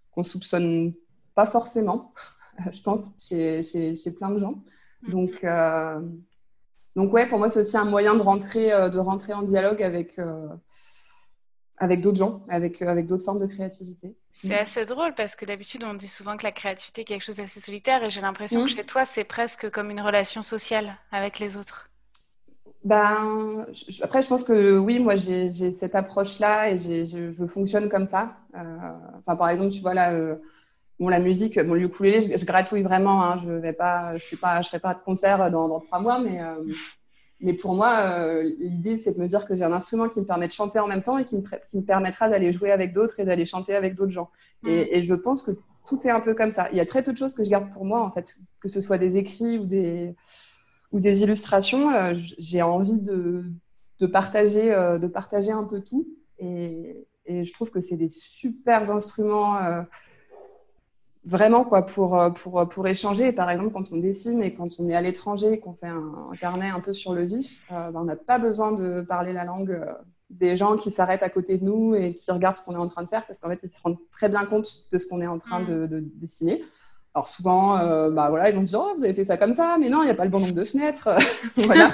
[0.10, 0.96] qu'on soupçonne
[1.36, 2.16] pas forcément,
[2.72, 4.64] je pense, chez, chez, chez, plein de gens.
[5.04, 5.12] Mm.
[5.12, 5.46] Donc,
[6.96, 10.20] donc ouais, pour moi, c'est aussi un moyen de rentrer, de rentrer en dialogue avec,
[11.78, 14.16] avec d'autres gens, avec, avec d'autres formes de créativité.
[14.32, 14.64] C'est mm.
[14.64, 17.60] assez drôle parce que d'habitude, on dit souvent que la créativité est quelque chose d'assez
[17.60, 18.76] solitaire et j'ai l'impression que mm.
[18.76, 21.90] chez toi, c'est presque comme une relation sociale avec les autres.
[22.84, 23.66] Ben,
[24.04, 28.38] après, je pense que oui, moi, j'ai cette approche-là et je, fonctionne comme ça.
[28.56, 28.60] Euh,
[29.18, 30.36] enfin, par exemple, tu vois, là, euh,
[31.00, 33.24] bon, la musique, mon le ukulélé, je, je, gratouille vraiment.
[33.24, 36.00] Hein, je vais pas, je suis pas, je serai pas de concert dans, dans trois
[36.00, 36.64] mois, mais, euh,
[37.46, 40.48] mais pour moi, l'idée, c'est de me dire que j'ai un instrument qui me permet
[40.48, 43.20] de chanter en même temps et qui me, qui me permettra d'aller jouer avec d'autres
[43.22, 44.30] et d'aller chanter avec d'autres gens.
[44.66, 44.88] Et, mm.
[44.92, 45.52] et, je pense que
[45.88, 46.68] tout est un peu comme ça.
[46.72, 48.68] Il y a très peu de choses que je garde pour moi, en fait, que
[48.68, 50.16] ce soit des écrits ou des
[50.96, 53.44] ou des illustrations, euh, j'ai envie de,
[54.00, 56.08] de partager, euh, de partager un peu tout.
[56.40, 59.82] Et, et je trouve que c'est des super instruments euh,
[61.26, 63.32] vraiment quoi pour, pour, pour échanger.
[63.32, 66.70] par exemple, quand on dessine et quand on est à l'étranger, qu'on fait un, carnet
[66.70, 69.82] un peu sur le vif, ben, on n'a pas besoin de parler la langue
[70.30, 72.88] des gens qui s'arrêtent à côté de nous et qui regardent ce qu'on est en
[72.88, 75.22] train de faire parce qu'en fait, ils se rendent très bien compte de ce qu'on
[75.22, 75.68] est en train mm.
[75.68, 76.64] de, de, dessiner.
[77.14, 79.78] Alors souvent, euh, bah voilà, ils vont dire oh, vous avez fait ça comme ça,
[79.80, 81.10] mais non, il n'y a pas le bon nombre de fenêtres.
[81.56, 81.90] voilà.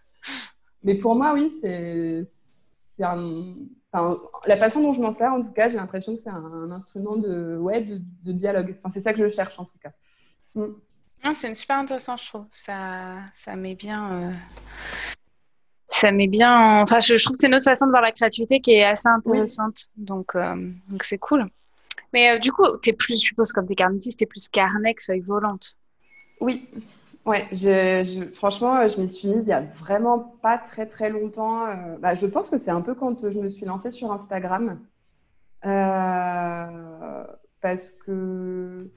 [0.84, 2.24] mais pour moi, oui, c'est
[3.04, 3.54] un...
[4.46, 7.16] la façon dont je m'en sers, en tout cas, j'ai l'impression que c'est un, instrument
[7.16, 8.74] de, ouais, de, dialogue.
[8.78, 9.92] Enfin, c'est ça que je cherche, en tout cas.
[10.54, 10.74] Mm.
[11.32, 12.46] C'est super intéressant, je trouve.
[12.50, 14.12] Ça, ça met bien.
[14.12, 14.32] Euh,
[15.88, 16.82] ça met bien.
[16.82, 19.08] Enfin, je, trouve que c'est une autre façon de voir la créativité qui est assez
[19.08, 19.86] intéressante.
[19.96, 21.46] Donc, euh, donc c'est cool.
[22.12, 24.48] Mais euh, du coup, tu es plus, je suppose, comme des carnétistes, tu es plus
[24.48, 25.76] carnet que feuille volante.
[26.40, 26.68] Oui,
[27.26, 27.48] ouais,
[28.34, 31.66] franchement, je m'y suis mise il y a vraiment pas très très longtemps.
[31.66, 34.80] Euh, bah, je pense que c'est un peu quand je me suis lancée sur Instagram.
[35.66, 37.24] Euh,
[37.60, 38.90] parce que.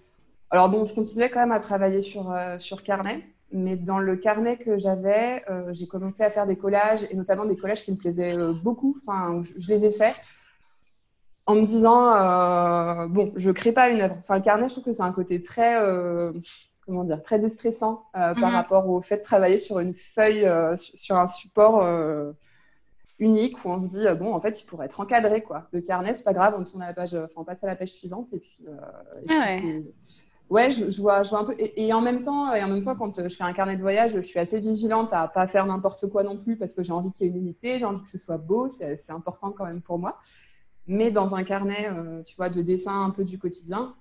[0.49, 3.23] Alors bon, je continuais quand même à travailler sur, sur carnet.
[3.51, 7.55] Mais dans le carnet que j'avais, j'ai commencé à faire des collages, et notamment des
[7.55, 8.95] collages qui me plaisaient beaucoup.
[9.01, 10.15] Enfin, je, je, les ai faits
[11.45, 14.15] en me disant, bon, je ne crée pas une œuvre.
[14.19, 15.75] Enfin, le carnet, je trouve que c'est un côté très
[16.85, 18.43] comment dire, très déstressant par mhm.
[18.43, 21.83] rapport au fait de travailler sur une feuille, sur un support
[23.19, 25.67] unique où on se dit bon en fait il pourrait être encadré quoi.
[25.71, 27.75] Le carnet c'est pas grave on tourne à la page enfin on passe à la
[27.75, 29.47] page suivante et puis, euh, ah
[30.49, 32.95] ouais, je, vois, je vois un peu et, en même temps et en même temps
[32.95, 36.09] quand je fais un carnet de voyage je suis assez vigilante à pas faire n'importe
[36.09, 38.09] quoi non plus parce que j'ai envie qu'il y ait une unité j'ai envie que
[38.09, 40.19] ce soit beau c'est important quand même pour moi.
[40.85, 43.95] Mais dans un carnet euh, tu vois de dessin un peu du quotidien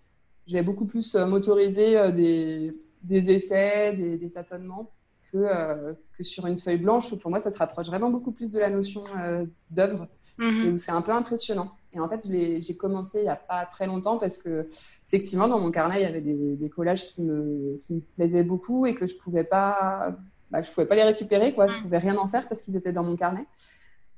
[0.47, 4.91] je vais beaucoup plus euh, m'autoriser des, des, essais des, des tâtonnements
[5.35, 8.53] euh, que, sur une feuille blanche, où pour moi, ça se rapproche vraiment beaucoup plus
[8.53, 10.67] de la notion euh, d'œuvre, mhm.
[10.67, 11.73] et où c'est un peu impressionnant.
[11.95, 14.69] Et en fait, j'ai commencé il n'y a pas très longtemps parce que,
[15.09, 18.85] effectivement, dans mon carnet, il y avait des, collages qui me, qui me, plaisaient beaucoup
[18.85, 20.15] et que je ne pouvais, pas,
[20.51, 21.55] bah, je pouvais pas les récupérer.
[21.55, 21.67] Quoi.
[21.67, 21.85] Je ne mhm.
[21.85, 23.47] pouvais rien en faire parce qu'ils étaient dans mon carnet.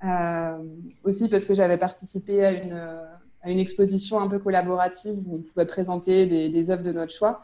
[0.03, 0.59] Euh,
[1.05, 2.99] aussi parce que j'avais participé à une,
[3.45, 7.13] à une exposition un peu collaborative où on pouvait présenter des, des œuvres de notre
[7.13, 7.41] choix.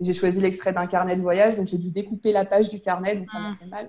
[0.00, 3.16] J'ai choisi l'extrait d'un carnet de voyage, donc j'ai dû découper la page du carnet,
[3.16, 3.54] donc ça m'a ah.
[3.58, 3.88] fait mal.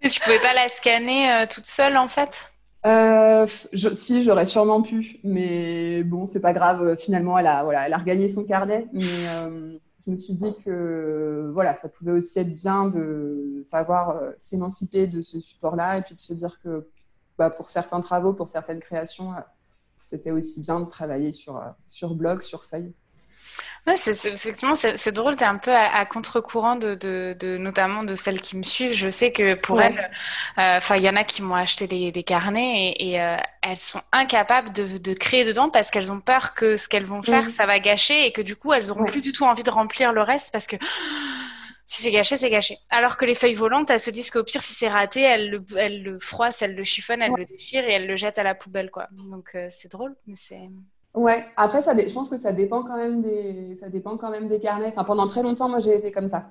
[0.00, 2.44] Et tu pouvais pas la scanner euh, toute seule en fait?
[2.86, 6.96] Euh, Si, j'aurais sûrement pu, mais bon, c'est pas grave.
[6.98, 10.54] Finalement, elle a, voilà, elle a regagné son carnet, mais euh, je me suis dit
[10.64, 16.14] que voilà, ça pouvait aussi être bien de savoir s'émanciper de ce support-là et puis
[16.14, 16.88] de se dire que
[17.36, 19.32] bah, pour certains travaux, pour certaines créations,
[20.12, 22.92] c'était aussi bien de travailler sur, sur blog, sur feuille.
[23.86, 28.04] Ouais, c'est, effectivement, c'est, drôle, tu es un peu à, contre-courant de, de, de, notamment
[28.04, 28.92] de celles qui me suivent.
[28.92, 30.08] Je sais que pour elles,
[30.58, 33.78] euh, il y en a qui m'ont acheté des, des carnets et, et euh, elles
[33.78, 37.46] sont incapables de, de, créer dedans parce qu'elles ont peur que ce qu'elles vont faire,
[37.46, 37.50] mm.
[37.50, 40.12] ça va gâcher et que du coup, elles n'auront plus du tout envie de remplir
[40.12, 40.76] le reste parce que
[41.92, 42.78] si c'est gâché, c'est gâché.
[42.88, 46.18] Alors que les feuilles volantes, elles se disent qu'au pire, si c'est raté, elles le,
[46.18, 49.06] froissent, elles le chiffonnent, elles le déchirent et elles le jettent à la poubelle, quoi.
[49.30, 50.70] Donc, euh, c'est drôle, mais c'est...
[51.12, 53.76] Ouais, après, je pense que ça dépend, quand même des...
[53.78, 54.88] ça dépend quand même des carnets.
[54.88, 56.48] Enfin, pendant très longtemps, moi, j'ai été comme ça.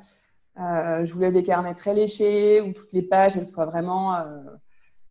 [0.60, 4.14] Euh, je voulais des carnets très léchés, où toutes les pages, soient vraiment...
[4.14, 4.24] Euh,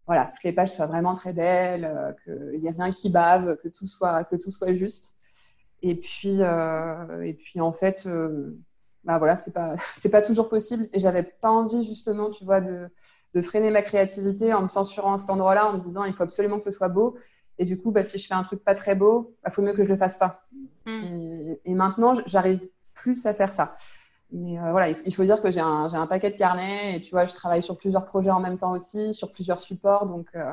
[0.07, 3.67] voilà, toutes les pages soient vraiment très belles, qu'il n'y ait rien qui bave, que
[3.67, 5.17] tout soit, que tout soit juste.
[5.83, 8.09] Et puis, et puis en fait,
[9.05, 10.89] bah voilà, c'est pas, c'est pas toujours possible.
[10.93, 12.89] Et j'avais pas envie, justement, tu vois, de,
[13.35, 16.23] de freiner ma créativité en me censurant à cet endroit-là, en me disant, il faut
[16.23, 17.17] absolument que ce soit beau.
[17.59, 19.63] Et du coup, bah, si je fais un truc pas très beau, il bah, faut
[19.63, 20.45] mieux que je le fasse pas.
[20.87, 21.55] Mm.
[21.65, 22.61] Et, maintenant, j'arrive
[22.95, 23.75] plus à faire ça.
[24.33, 27.11] Mais euh, voilà, il faut dire que j'ai un, un, paquet de carnets et tu
[27.11, 30.07] vois, je travaille sur plusieurs projets en même temps aussi, sur plusieurs supports.
[30.07, 30.53] Donc, euh,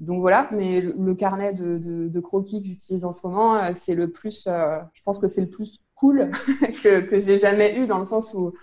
[0.00, 3.94] donc voilà, mais le, carnet de, de, croquis que j'utilise en ce moment, euh, c'est
[3.94, 6.30] le plus, je pense que c'est le plus cool
[6.82, 8.54] que, que j'ai jamais eu dans le sens où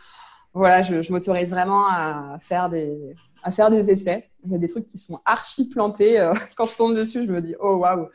[0.56, 4.30] voilà, je, m'autorise vraiment à faire, des, à faire des essais.
[4.46, 6.20] Il y a des trucs qui sont archi plantés.
[6.20, 8.08] Euh, quand je tombe dessus, je me dis oh waouh.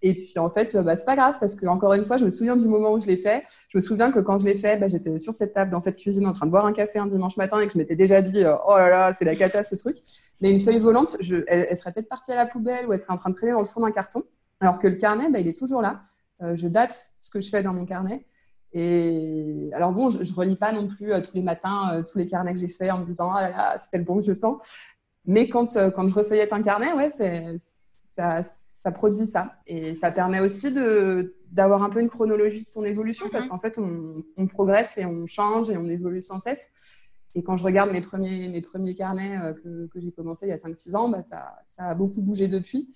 [0.00, 2.30] Et puis en fait, bah, c'est pas grave parce que encore une fois, je me
[2.30, 3.44] souviens du moment où je l'ai fait.
[3.68, 5.96] Je me souviens que quand je l'ai fait, bah, j'étais sur cette table dans cette
[5.96, 8.22] cuisine en train de boire un café un dimanche matin et que je m'étais déjà
[8.22, 9.98] dit euh, oh là là, c'est la cata ce truc.
[10.40, 13.12] Mais une feuille volante, je, elle, serait peut-être partie à la poubelle ou elle serait
[13.12, 14.22] en train de traîner dans le fond d'un carton.
[14.60, 16.00] Alors que le carnet, bah, il est toujours là.
[16.40, 18.24] Euh, je date ce que je fais dans mon carnet.
[18.72, 22.16] Et alors bon, je, ne relis pas non plus euh, tous les matins euh, tous
[22.16, 24.60] les carnets que j'ai faits en me disant ah là là, c'était le bon jetant.
[25.26, 27.10] Mais quand, euh, quand je refeuillette un carnet, ouais,
[28.10, 29.56] ça, ça produit ça.
[29.66, 30.72] Et ça permet aussi
[31.52, 33.50] d'avoir un peu une chronologie de son évolution parce mhm.
[33.50, 36.70] qu'en fait, on, on, progresse et on change et on évolue sans cesse.
[37.34, 40.52] Et quand je regarde mes premiers, mes premiers carnets que, que j'ai commencé il y
[40.52, 42.88] a 5-6 ans, bah, ça, ça, a beaucoup bougé depuis.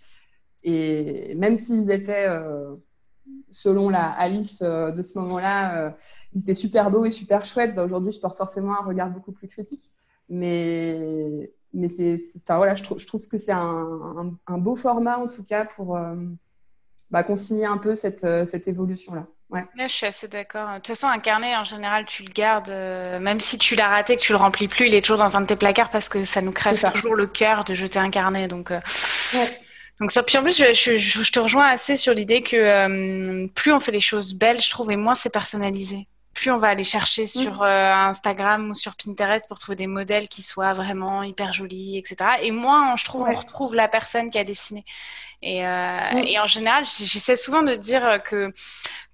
[0.65, 2.29] Et même s'ils étaient
[3.51, 5.91] selon la Alice euh, de ce moment-là, euh,
[6.33, 7.75] ils étaient super beaux et super chouettes.
[7.75, 9.91] Bah, aujourd'hui, je porte forcément un regard beaucoup plus critique.
[10.29, 15.29] Mais, mais c'est, voilà, je, trouve, je trouve que c'est un, un, beau format, en
[15.29, 16.17] tout cas, pour euh,
[17.11, 19.27] bah, consigner un peu cette, cette évolution-là.
[19.49, 19.65] Ouais.
[19.77, 20.69] je suis assez d'accord.
[20.71, 24.17] De toute façon, un carnet, en général, tu le gardes, même si tu l'as raté,
[24.17, 26.25] que tu le remplis plus, il est toujours dans un de tes placards parce que
[26.25, 28.49] ça nous crève toujours le cœur de jeter un carnet.
[28.49, 28.73] Donc,
[30.01, 33.47] donc ça, puis en plus, je, je, je te rejoins assez sur l'idée que euh,
[33.55, 36.07] plus on fait les choses belles, je trouve, et moins c'est personnalisé.
[36.35, 37.27] Plus on va aller chercher mm.
[37.27, 41.97] sur euh, Instagram ou sur Pinterest pour trouver des modèles qui soient vraiment hyper jolis,
[41.97, 42.17] etc.
[42.43, 44.85] Et moins, je trouve, on retrouve la personne qui a dessiné.
[45.41, 46.19] Et, euh, mm.
[46.27, 48.53] et en général, j'essaie souvent de dire que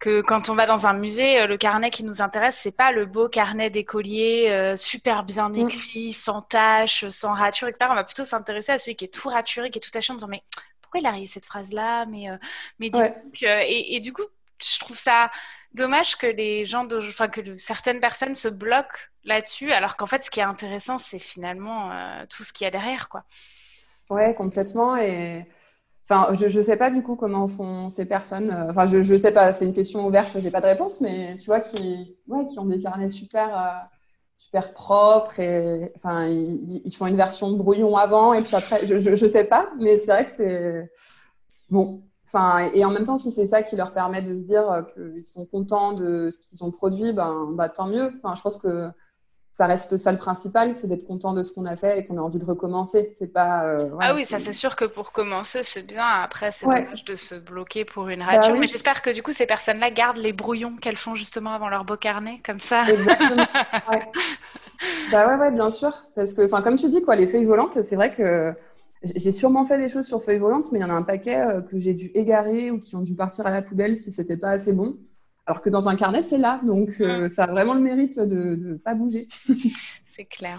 [0.00, 3.06] que quand on va dans un musée, le carnet qui nous intéresse, c'est pas le
[3.06, 5.68] beau carnet d'écolier super bien mm.
[5.68, 7.86] écrit, sans taches, sans rature, etc.
[7.88, 10.16] On va plutôt s'intéresser à celui qui est tout raturé, qui est tout taché en
[10.16, 10.42] disant mais
[10.92, 12.36] pourquoi il a cette phrase-là Mais, euh,
[12.78, 14.22] mais euh, et, du coup,
[14.62, 15.30] je trouve ça
[15.72, 20.30] dommage que les gens, enfin que certaines personnes se bloquent là-dessus, alors qu'en fait, ce
[20.30, 23.24] qui est intéressant, c'est finalement euh, tout ce qu'il y a derrière, quoi.
[24.10, 24.96] Ouais, complètement.
[24.96, 25.46] Et
[26.08, 28.50] enfin, je ne sais pas du coup comment font ces personnes.
[28.50, 29.52] Euh, enfin, je ne sais pas.
[29.52, 30.38] C'est une question ouverte.
[30.38, 33.58] J'ai pas de réponse, mais tu vois qui, ouais, qui ont des carnets super.
[33.58, 33.70] Euh,
[34.36, 39.14] super propres et enfin ils, font une version brouillon avant et puis après je, je,
[39.14, 40.90] je sais pas mais c'est vrai que c'est
[41.70, 42.02] bon
[42.34, 45.24] Enfin, et en même temps, si c'est ça qui leur permet de se dire qu'ils
[45.24, 48.10] sont contents de ce qu'ils ont produit, ben, bah, tant mieux.
[48.22, 48.88] Enfin, je pense que
[49.52, 52.16] ça reste ça le principal, c'est d'être content de ce qu'on a fait et qu'on
[52.16, 53.10] a envie de recommencer.
[53.12, 53.64] C'est pas.
[53.64, 56.06] Euh, ah oui, ça c'est sûr que pour commencer, c'est bien.
[56.06, 58.56] Après, c'est dommage de se bloquer pour une bah radio.
[58.58, 61.84] Mais j'espère que du coup, ces personnes-là gardent les brouillons qu'elles font justement avant leur
[61.84, 62.84] beau carnet, comme ça.
[62.88, 63.44] Exactement.
[65.12, 65.92] bah ouais, ouais, bien sûr.
[66.14, 68.54] Parce que, enfin, comme tu dis, quoi, les feuilles volantes, c'est vrai que
[69.04, 71.36] j'ai sûrement fait des choses sur feuilles volantes, mais il y en a un paquet
[71.36, 74.36] euh, que j'ai dû égarer ou qui ont dû partir à la poubelle si c'était
[74.36, 74.96] pas assez bon.
[75.46, 76.60] Alors que dans un carnet, c'est là.
[76.64, 77.28] Donc, euh, mm.
[77.30, 79.26] ça a vraiment le mérite de ne pas bouger.
[80.04, 80.58] c'est clair.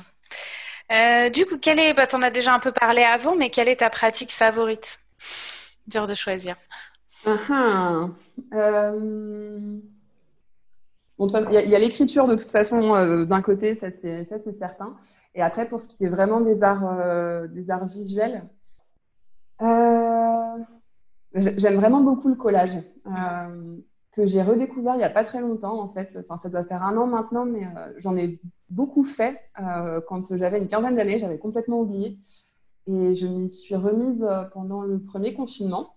[0.92, 3.50] Euh, du coup, quelle est, bah, tu en as déjà un peu parlé avant, mais
[3.50, 5.00] quelle est ta pratique favorite?
[5.88, 6.56] Dur de choisir.
[7.26, 8.10] Uh
[11.20, 14.98] il y a, l'écriture de toute façon euh, d'un côté, ça c'est certain.
[15.36, 18.44] Et après, pour ce qui est vraiment des arts, euh, des arts visuels,
[19.62, 20.58] euh,
[21.36, 22.76] j'aime vraiment beaucoup le collage
[24.16, 26.18] que j'ai redécouvert il n'y a pas très longtemps en fait.
[26.20, 29.40] Enfin, ça doit faire un an maintenant, mais j'en ai beaucoup fait
[30.08, 31.18] quand j'avais une quinzaine d'années.
[31.18, 32.18] J'avais complètement oublié
[32.86, 35.94] et je m'y suis remise pendant le premier confinement.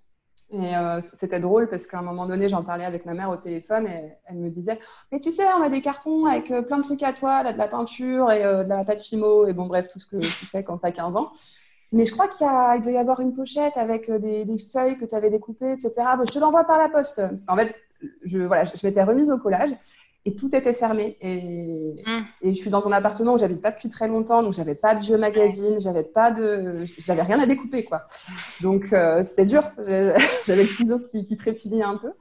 [0.51, 3.37] Et euh, c'était drôle parce qu'à un moment donné, j'en parlais avec ma mère au
[3.37, 4.79] téléphone et elle me disait
[5.11, 7.59] Mais tu sais, on a des cartons avec euh, plein de trucs à toi, de
[7.59, 10.47] la peinture et euh, de la pâte fimo, et bon, bref, tout ce que tu
[10.47, 11.33] fais quand tu as 15 ans.
[11.91, 12.47] Mais je crois qu'il
[12.83, 15.93] doit y avoir une pochette avec des, feuilles que tu avais découpées, etc.
[16.25, 17.17] je te l'envoie par la poste.
[17.17, 17.75] Parce qu'en fait,
[18.25, 19.71] je, voilà, je m'étais remise au collage
[20.27, 21.17] et tout était fermé.
[21.21, 22.23] Et, mm.
[22.43, 24.95] et, je suis dans un appartement où j'habite pas depuis très longtemps, donc j'avais pas
[24.97, 28.03] de vieux magazines, j'avais pas de, j'avais rien à découper quoi.
[28.61, 29.63] Donc euh, c'était dur.
[30.45, 32.13] J'avais le ciseau qui, qui trépidait un peu.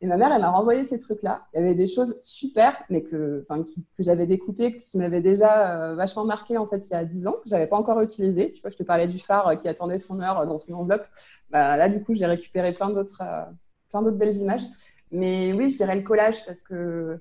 [0.00, 1.42] Et ma mère, elle m'a renvoyé ces trucs-là.
[1.54, 5.90] Il y avait des choses super, mais que, enfin, que j'avais découpées, qui m'avaient déjà
[5.90, 8.52] euh, vachement marqué en fait il y a 10 ans, que j'avais pas encore utilisé.
[8.52, 11.06] Tu vois, je te parlais du phare euh, qui attendait son heure dans son enveloppe.
[11.50, 13.22] Bah, là, du coup, j'ai récupéré plein d'autres,
[13.90, 14.62] plein d'autres belles images.
[15.12, 17.20] Mais oui, je dirais le collage parce que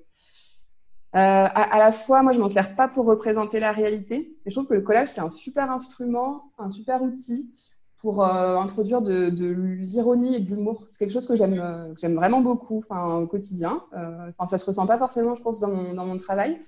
[1.13, 1.17] euh,
[1.54, 4.38] à, la fois, moi, je m'en sers pas pour représenter la réalité.
[4.45, 7.51] Je trouve que le collage, c'est un super instrument, un super outil
[7.97, 10.86] pour euh, introduire de, l'ironie et de l'humour.
[10.88, 13.84] C'est quelque chose que j'aime, euh, vraiment beaucoup, au quotidien.
[13.91, 16.60] Enfin, ça se ressent pas forcément, je pense, dans mon, dans mon travail.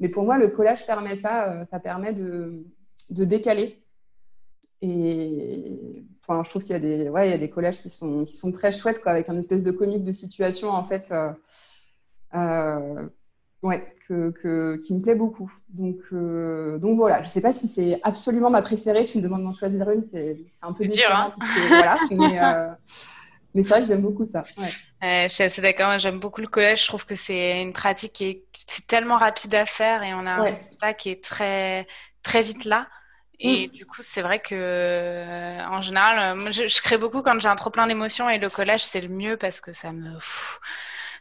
[0.00, 1.64] Mais pour moi, le collage permet ça.
[1.64, 2.64] ça permet de,
[3.10, 3.82] de décaler.
[4.80, 5.61] Et
[6.32, 8.24] enfin, je trouve qu'il y a des, ouais, il y a des collages qui sont,
[8.24, 11.12] qui sont très chouettes, quoi, avec un espèce de comique de situation, en fait.
[12.34, 13.08] Euh,
[13.62, 15.50] ouais, que, qui me plaît beaucoup.
[15.70, 19.06] Donc, euh, donc voilà, je ne sais pas si c'est absolument ma préférée.
[19.06, 21.32] Tu me demandes d'en choisir une, c'est un peu différent.
[21.32, 21.66] Hein.
[21.68, 22.74] voilà, euh,
[23.54, 24.44] mais, c'est vrai que j'aime beaucoup ça.
[25.00, 25.98] je suis assez d'accord.
[25.98, 26.82] J'aime beaucoup le collège.
[26.82, 30.32] Je trouve que c'est une pratique qui est, tellement rapide à faire et on a
[30.32, 31.86] un résultat qui est très,
[32.22, 32.88] très vite là.
[33.44, 33.70] Et mm.
[33.72, 37.86] du coup, c'est vrai que, en général, je, crée beaucoup quand j'ai un trop plein
[37.86, 40.10] d'émotions et le collège, c'est le mieux parce que ça me,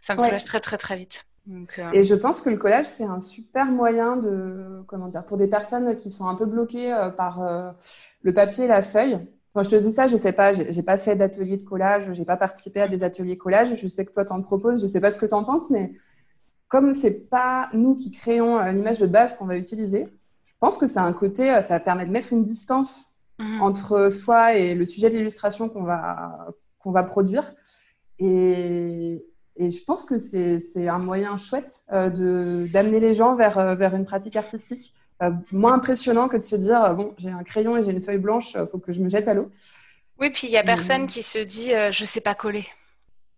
[0.01, 1.25] ça me soulage très, très, très vite.
[1.49, 5.37] Euh, et je pense que le collage, c'est un super moyen de, comment dire, pour
[5.37, 7.71] des personnes qui sont un peu bloquées euh, par euh,
[8.21, 9.19] le papier et la feuille.
[9.53, 12.23] Quand je te dis ça, je sais pas, j'ai pas fait d'atelier de collage, j'ai
[12.23, 13.75] pas participé à des ateliers collage.
[13.75, 15.91] Je sais que toi, t'en proposes, je sais pas ce que tu en penses, mais
[16.69, 20.07] comme c'est pas nous qui créons l'image de base qu'on va utiliser,
[20.61, 23.61] pense que c'est un côté, ça permet de mettre une distance mhm.
[23.61, 26.47] entre soi et le sujet de l'illustration qu'on va,
[26.79, 27.53] qu'on va produire.
[28.19, 29.25] Et,
[29.57, 33.95] et je pense que c'est un moyen chouette euh, d'amener les gens vers, euh, vers
[33.95, 34.93] une pratique artistique.
[35.21, 38.17] Euh, moins impressionnant que de se dire bon, j'ai un crayon et j'ai une feuille
[38.17, 39.51] blanche, il faut que je me jette à l'eau.
[40.19, 42.65] Oui, puis il n'y a personne qui se dit je ne sais pas coller.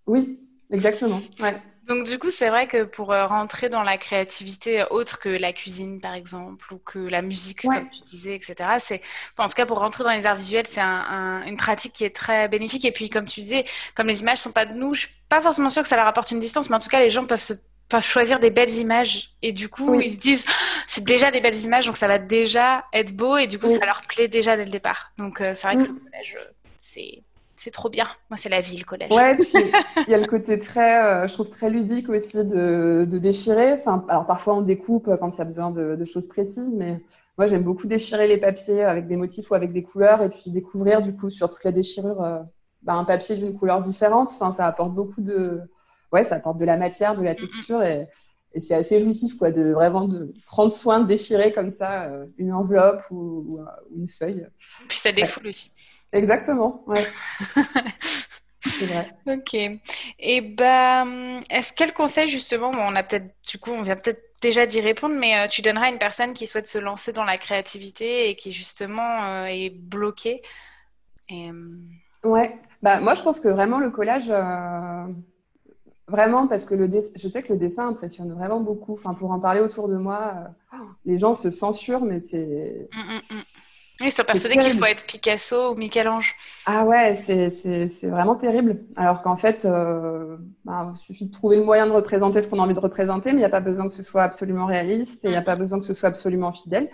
[0.06, 0.40] Oui,
[0.70, 1.20] exactement.
[1.42, 1.62] Ouais.
[1.88, 5.52] Donc du coup, c'est vrai que pour euh, rentrer dans la créativité autre que la
[5.52, 9.02] cuisine, par exemple, ou que la musique, comme tu disais, etc., c'est,
[9.38, 12.48] en tout cas, pour rentrer dans les arts visuels, c'est une pratique qui est très
[12.48, 12.86] bénéfique.
[12.86, 13.66] Et puis, comme tu disais,
[13.96, 16.08] comme les images sont pas de nous, je suis pas forcément sûre que ça leur
[16.08, 17.54] apporte une distance, mais en tout cas, les gens peuvent se
[18.02, 19.32] choisir des belles images.
[19.42, 20.46] Et du coup ils se disent
[20.88, 23.86] c'est déjà des belles images donc ça va déjà être beau et du coup ça
[23.86, 25.12] leur plaît déjà dès le départ.
[25.18, 26.38] Donc euh, c'est vrai que le collège
[26.78, 27.24] c'est
[27.64, 28.06] c'est trop bien.
[28.30, 29.10] Moi, c'est la vie, le collège.
[29.10, 29.38] Ouais,
[30.08, 33.72] il y a le côté très, euh, je trouve très ludique aussi de, déchirer.
[33.72, 37.00] Enfin, alors parfois on découpe quand il y a besoin de, choses précises, mais
[37.38, 40.52] moi j'aime beaucoup déchirer les papiers avec des motifs ou avec des couleurs et puis
[40.52, 42.40] découvrir du coup sur toute la déchirure euh,
[42.82, 44.32] bah, un papier d'une couleur différente.
[44.34, 45.62] Enfin, ça apporte beaucoup de,
[46.12, 48.10] ouais, ça apporte de la matière, de la texture et,
[48.62, 52.08] c'est assez jouissif quoi, de vraiment de prendre soin de déchirer comme ça
[52.38, 53.58] une enveloppe ou,
[53.96, 54.46] une feuille.
[54.88, 55.72] Puis ça défoule aussi.
[56.14, 57.04] Exactement, ouais.
[58.62, 59.10] C'est vrai.
[59.28, 59.54] Ok.
[60.20, 64.66] Et ben, est-ce quel conseil justement, on a peut-être, du coup, on vient peut-être déjà
[64.66, 67.38] d'y répondre, mais euh, tu donneras à une personne qui souhaite se lancer dans la
[67.38, 70.42] créativité et qui justement euh, est bloquée.
[71.30, 71.50] Et...
[72.24, 72.58] Ouais.
[72.82, 74.30] Bah moi, je pense que vraiment le collage.
[74.30, 75.08] Euh,
[76.08, 78.94] vraiment, parce que le je sais que le dessin impressionne vraiment beaucoup.
[78.94, 80.36] Enfin, pour en parler autour de moi,
[81.06, 82.90] les gens se censurent, mais c'est.
[82.94, 83.42] Mmh, mmh, mmh.
[84.04, 86.36] Ils sont persuadés qu'il faut être Picasso ou Michel-Ange.
[86.66, 88.84] Ah ouais, c'est vraiment terrible.
[88.96, 92.60] Alors qu'en fait, euh, bah, il suffit de trouver le moyen de représenter ce qu'on
[92.60, 95.24] a envie de représenter, mais il n'y a pas besoin que ce soit absolument réaliste
[95.24, 96.90] et il n'y a pas besoin que ce soit absolument fidèle.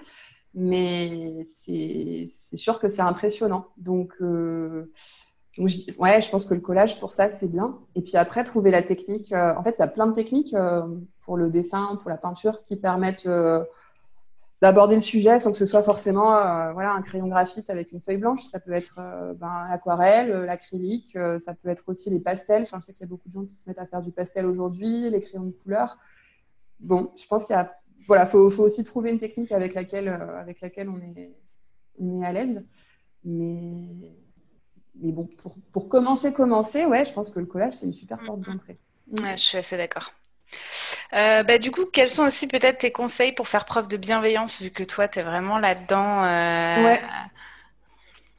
[0.53, 3.67] Mais c'est sûr que c'est impressionnant.
[3.77, 4.91] Donc, euh,
[5.57, 7.77] ouais, je pense que le collage, pour ça, c'est bien.
[7.95, 9.31] Et puis après, trouver la technique.
[9.31, 10.55] Euh, en fait, il y a plein de techniques
[11.25, 13.27] pour le dessin, pour la peinture, qui permettent
[14.61, 18.01] d'aborder le sujet sans que ce soit forcément euh, voilà, un crayon graphite avec une
[18.01, 18.43] feuille blanche.
[18.43, 22.63] Ça peut être euh, ben, l'aquarelle, euh, l'acrylique, ça peut être aussi les pastels.
[22.63, 24.11] Enfin, je sais qu'il y a beaucoup de gens qui se mettent à faire du
[24.11, 25.97] pastel aujourd'hui, les crayons de couleur.
[26.79, 27.73] Bon, je pense qu'il y a,
[28.07, 31.35] voilà, faut, faut, aussi trouver une technique avec laquelle, avec laquelle on est,
[31.99, 32.63] on est à l'aise.
[33.23, 34.13] Mais,
[35.01, 38.17] mais bon, pour, pour commencer, commencer, ouais, je pense que le collage, c'est une super
[38.19, 38.77] porte d'entrée.
[39.21, 40.11] Ouais, je suis assez d'accord.
[41.13, 44.61] Euh, bah, du coup, quels sont aussi peut-être tes conseils pour faire preuve de bienveillance,
[44.61, 47.01] vu que toi, tu es vraiment là-dedans euh, Ouais.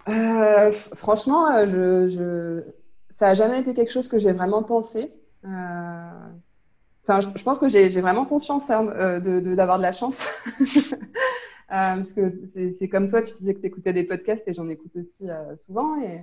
[0.08, 2.62] Euh, franchement, je, je...
[3.10, 5.10] ça n'a jamais été quelque chose que j'ai vraiment pensé.
[5.44, 8.84] Enfin, je, pense que j'ai vraiment conscience hein,
[9.20, 10.28] d'avoir de, la chance.
[11.68, 12.32] parce que
[12.78, 16.00] c'est comme toi, tu disais que tu écoutais des podcasts et j'en écoute aussi souvent.
[16.02, 16.20] Et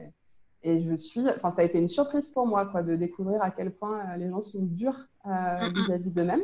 [0.64, 3.52] et je suis, enfin, ça a été une surprise pour moi, quoi, de découvrir à
[3.52, 6.42] quel point euh, les gens sont durs euh, vis-à-vis d'eux-mêmes.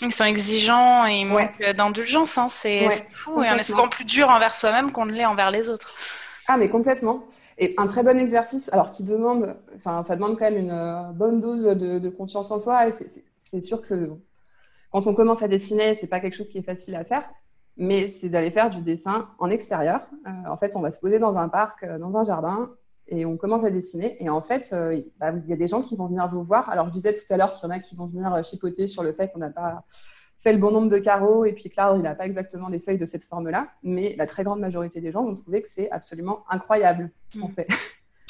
[0.00, 2.36] Ils sont exigeants et ils manquent d'indulgence.
[2.36, 2.48] Hein.
[2.50, 3.42] C'est fou.
[3.42, 5.94] Et on est souvent plus dur envers soi-même qu'on ne l'est envers les autres.
[6.48, 7.24] Ah, mais complètement.
[7.56, 11.12] Et un très bon exercice, alors qui demande, enfin, ça demande quand même une euh,
[11.12, 12.88] bonne dose de, confiance en soi.
[12.88, 12.92] Et
[13.36, 14.10] c'est sûr que
[14.90, 17.30] quand on commence à dessiner, c'est pas quelque chose qui est facile à faire,
[17.76, 20.10] mais c'est d'aller faire du dessin en extérieur.
[20.48, 22.70] en fait, on va se poser dans un parc, dans un jardin,
[23.12, 24.16] et on commence à dessiner.
[24.24, 26.70] Et en fait, euh, bah, il y a des gens qui vont venir vous voir.
[26.70, 28.86] Alors, je disais tout à l'heure qu'il y en a qui vont venir euh, chipoter
[28.86, 29.84] sur le fait qu'on n'a pas
[30.38, 32.98] fait le bon nombre de carreaux et puis que il n'a pas exactement des feuilles
[32.98, 33.68] de cette forme-là.
[33.82, 37.48] Mais la très grande majorité des gens vont trouver que c'est absolument incroyable ce qu'on
[37.48, 37.52] mm.
[37.52, 37.66] fait.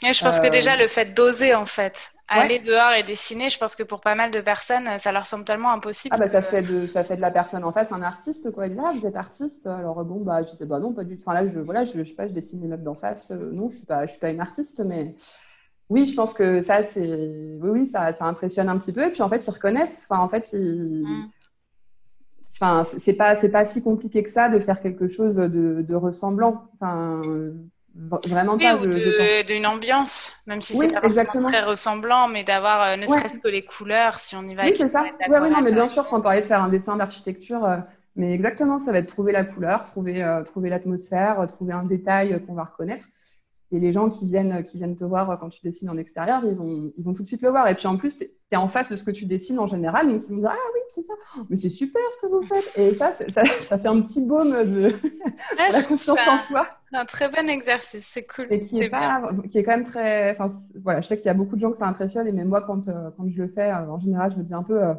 [0.05, 2.11] Et je pense que déjà, euh, le fait d'oser, en fait,
[2.41, 5.45] aller dehors et dessiner, je pense que pour pas mal de personnes, ça leur semble
[5.45, 6.14] tellement impossible.
[6.14, 8.66] Ah bah ça fait de ça fait de la personne en face un artiste quoi.
[8.66, 11.16] Il dit ah vous êtes artiste alors bon bah je disais bah non pas du
[11.16, 11.22] tout.
[11.26, 13.51] Enfin là je voilà je, je sais pas je dessine les meubles d'en face euh,
[13.53, 15.14] non je suis pas je suis pas une artiste mais
[15.89, 19.11] oui je pense que ça c'est oui oui ça, ça impressionne un petit peu et
[19.11, 21.30] puis en fait ils reconnaissent enfin en fait ils mm.
[22.55, 25.95] Enfin, c'est pas c'est pas si compliqué que ça de faire quelque chose de, de
[25.95, 26.68] ressemblant.
[26.74, 27.22] Enfin,
[27.95, 29.47] Vraiment pas, je, pense.
[29.47, 31.49] D'une ambiance, même si c'est pas exactement.
[31.49, 34.64] très ressemblant, mais d'avoir euh, ne serait-ce que les couleurs, si on y va.
[34.64, 35.05] Oui, c'est ça.
[35.05, 37.76] Oui, oui, non, mais bien sûr, sans parler de faire un dessin d'architecture, euh,
[38.16, 42.43] mais exactement, ça va être trouver la couleur, trouver, euh, trouver l'atmosphère, trouver un détail
[42.47, 43.05] qu'on va reconnaître.
[43.73, 46.55] Et les gens qui viennent, qui viennent te voir quand tu dessines en extérieur, ils
[46.55, 47.66] vont, ils vont tout de suite le voir.
[47.68, 50.09] Et puis en plus, tu es en face de ce que tu dessines en général.
[50.09, 51.14] Donc ils vont dire Ah oui, c'est ça.
[51.49, 52.79] Mais c'est super ce que vous faites.
[52.79, 54.93] Et ça, ça, ça, fait un petit baume de
[55.73, 56.66] la confiance en soi.
[56.93, 58.49] Un très bon exercice, c'est cool.
[58.51, 60.33] Et qui est, pas, qui est quand même très.
[60.33, 60.53] Enfin,
[60.83, 62.27] voilà, je sais qu'il y a beaucoup de gens que ça impressionne.
[62.27, 64.53] Et même moi, quand, euh, quand je le fais, euh, en général, je me dis
[64.53, 64.93] un peu euh,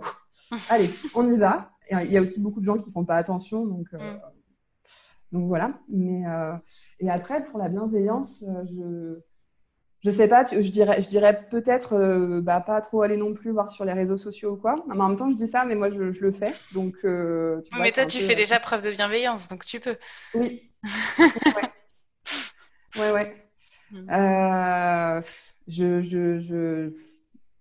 [0.69, 1.69] Allez, on y va.
[1.89, 3.67] Et il y a aussi beaucoup de gens qui font pas attention.
[3.67, 3.93] Donc.
[3.93, 4.19] Mm.
[5.33, 5.71] Donc voilà.
[5.89, 6.53] Mais, euh,
[6.99, 9.19] et après, pour la bienveillance, euh, je
[10.05, 13.51] je sais pas, je dirais, je dirais peut-être euh, bah, pas trop aller non plus
[13.51, 14.75] voir sur les réseaux sociaux ou quoi.
[14.87, 16.53] Mais en même temps, je dis ça, mais moi, je, le fais.
[16.73, 19.95] Donc, mais toi, tu fais déjà preuve de bienveillance, donc tu peux.
[20.35, 20.69] Oui.
[21.19, 21.71] ouais,
[22.97, 23.11] ouais.
[23.11, 23.35] ouais.
[23.91, 25.21] Hmm.
[25.67, 26.91] je, je, je,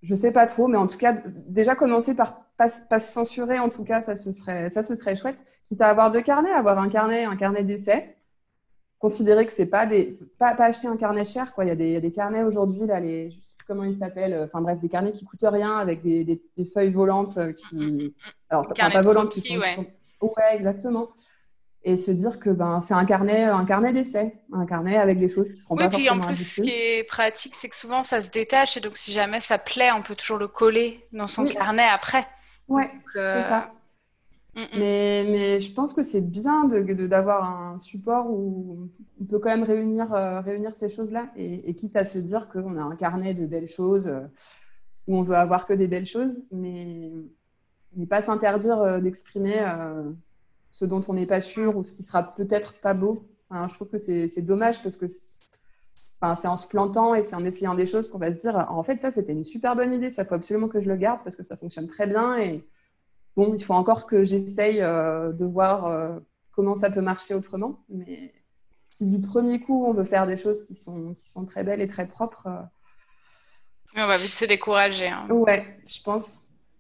[0.03, 1.15] je sais pas trop, mais en tout cas,
[1.47, 4.97] déjà commencer par pas, pas se censurer, en tout cas, ça ce serait, ça ce
[4.97, 5.43] serait chouette.
[5.65, 8.17] Quitte à avoir deux carnets, avoir un carnet, un carnet d'essai.
[8.99, 11.65] Considérer que c'est pas des, pas, pas, acheter un carnet cher, quoi.
[11.65, 13.67] Il y a des, il y a des carnets aujourd'hui, là, les, je sais plus
[13.67, 14.39] comment ils s'appellent.
[14.45, 18.15] Enfin bref, des carnets qui coûtent rien avec des, des, des feuilles volantes qui,
[18.49, 19.75] alors pas, volantes, qui sont, ouais.
[19.75, 19.87] sont,
[20.21, 21.09] ouais, exactement
[21.85, 25.29] et se dire que ben, c'est un carnet, un carnet d'essai, un carnet avec des
[25.29, 28.03] choses qui seront oui, pas puis en plus, ce qui est pratique, c'est que souvent
[28.03, 31.27] ça se détache et donc si jamais ça plaît, on peut toujours le coller dans
[31.27, 32.27] son carnet après.
[32.73, 33.73] Ouais, c'est euh, ça.
[34.55, 34.67] Mm, mm.
[34.79, 38.89] Mais, mais, je pense que c'est bien d'avoir de, un support où
[39.21, 42.77] on peut quand même réunir, euh, réunir ces choses-là et, quitte à se dire qu'on
[42.77, 44.07] a un carnet de belles choses.
[44.07, 44.21] Euh,
[45.09, 47.11] où on veut avoir que des belles choses, mais,
[47.97, 49.67] mais pas s'interdire d'exprimer
[50.71, 53.29] ce dont on n'est pas sûr ou ce qui sera peut-être pas beau.
[53.51, 55.07] je trouve que c'est dommage parce que
[56.37, 58.83] c'est en se plantant et c'est en essayant des choses qu'on va se dire en
[58.83, 61.37] fait, ça, c'était une super bonne idée, ça faut absolument que je le garde parce
[61.37, 62.37] que ça fonctionne très bien.
[62.39, 62.65] Et
[63.37, 66.19] bon, il faut encore que j'essaye euh, de voir euh,
[66.53, 67.85] comment ça peut marcher autrement.
[67.89, 68.33] Mais
[68.91, 71.81] si du premier coup, on veut faire des choses qui sont, qui sont très belles
[71.81, 72.47] et très propres.
[72.47, 72.61] Euh,
[73.97, 75.09] on va vite se décourager.
[75.09, 75.27] Hein.
[75.29, 76.39] Ouais, je pense.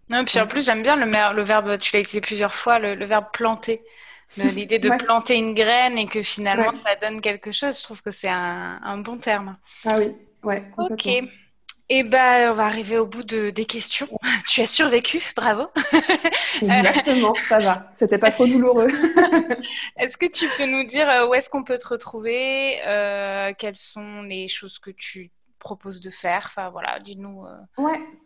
[0.08, 3.04] Non, puis en plus, j'aime bien le, le, verbe, tu l'as utilisé plusieurs fois, le
[3.04, 3.82] verbe planter.
[4.36, 8.10] L'idée de planter une graine et que finalement ça donne quelque chose, je trouve que
[8.10, 9.56] c'est un, bon terme.
[9.84, 10.64] Ah oui, ouais.
[10.78, 11.08] Ok.
[11.88, 14.08] Et eh ben, on va arriver au bout de, des questions.
[14.48, 15.66] Tu as survécu, bravo.
[16.62, 17.90] Exactement, ça va.
[17.94, 18.88] C'était pas trop douloureux.
[19.98, 23.76] est-ce que tu peux nous dire euh, où est-ce qu'on peut te retrouver euh, Quelles
[23.76, 26.44] sont les choses que tu proposes de faire?
[26.46, 27.44] Enfin voilà, dis-nous.
[27.44, 27.56] Euh.
[27.82, 28.21] Ouais, euh,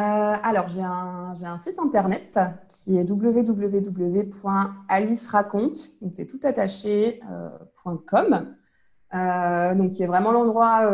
[0.00, 2.38] alors, j'ai un, un, site internet
[2.68, 7.48] qui est www.aliceraconte, donc c'est tout attaché, euh,
[8.06, 8.54] .com,
[9.12, 10.88] euh, donc qui est vraiment l'endroit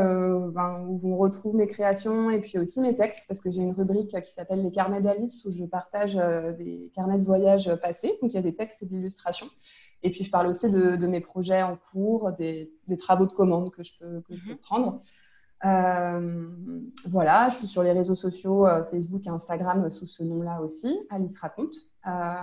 [0.49, 3.73] ben, où on retrouve mes créations et puis aussi mes textes, parce que j'ai une
[3.73, 6.15] rubrique qui s'appelle les carnets d'Alice où je partage
[6.59, 9.49] des carnets de voyage passés, donc il y a des textes et des illustrations.
[10.03, 13.83] Et puis je parle aussi de, mes projets en cours, des, travaux de commande que
[13.83, 14.59] je peux, que je peux mhm.
[14.59, 15.01] prendre.
[15.65, 16.49] Euh,
[17.09, 20.95] voilà, je suis sur les réseaux sociaux, euh, Facebook et Instagram sous ce nom-là aussi,
[21.11, 21.75] Alice Raconte.
[22.07, 22.35] Euh,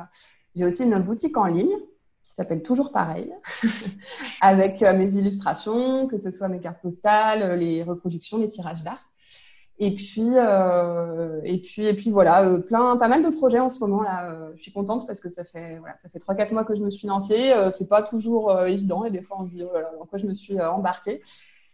[0.55, 1.75] j'ai aussi une boutique en ligne
[2.23, 3.33] qui s'appelle toujours pareil,
[4.41, 9.09] avec mes illustrations, que ce soit mes cartes postales, les reproductions, les tirages d'art.
[9.77, 10.29] Et puis,
[11.43, 14.37] et puis, et puis voilà, plein, pas mal de projets en ce moment là.
[14.55, 16.89] je suis contente parce que ça fait, voilà, ça fait 3-4 mois que je me
[16.89, 17.53] suis lancée.
[17.71, 20.61] c'est pas toujours évident et des fois on se dit oh quoi je me suis
[20.61, 21.21] embarquée.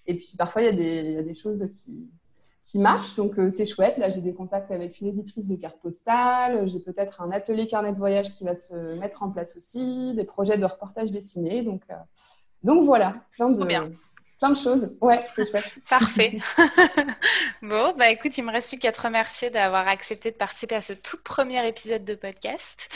[0.10, 2.10] Et puis parfois, il y a des, y a des choses qui,
[2.66, 4.00] qui marchent, donc euh, c'est chouette.
[4.00, 7.94] Là, j'ai des contacts avec une éditrice de cartes postales, j'ai peut-être un atelier carnet
[7.94, 11.62] de voyage qui va se mettre en place aussi, des projets de reportage dessiné.
[11.62, 11.94] Donc, euh,
[12.64, 13.64] donc voilà, plein de,
[14.40, 14.92] plein de choses.
[15.00, 15.78] Ouais, c'est chouette.
[15.90, 16.40] Parfait.
[17.62, 20.82] bon, bah écoute, il me reste plus qu'à te remercier d'avoir accepté de participer à
[20.82, 22.88] ce tout premier épisode de podcast.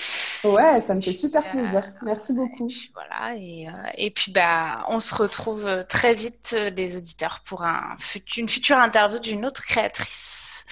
[0.43, 1.91] Ouais, ça me fait super plaisir.
[2.01, 2.65] Merci beaucoup.
[2.65, 6.97] Et puis, voilà, et, euh, et, puis bah, on se retrouve très vite, euh, les
[6.97, 7.95] auditeurs, pour un,
[8.37, 10.65] une future interview d'une autre créatrice.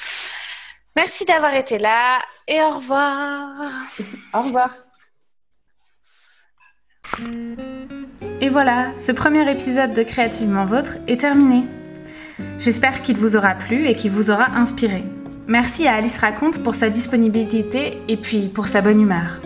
[0.95, 3.49] Merci d'avoir été là et au revoir.
[4.33, 4.75] au revoir.
[8.41, 11.65] Et voilà, ce premier épisode de Créativement Vôtre est terminé.
[12.57, 15.03] J'espère qu'il vous aura plu et qu'il vous aura inspiré.
[15.47, 19.41] Merci à Alice Raconte pour sa disponibilité et puis pour sa bonne humeur.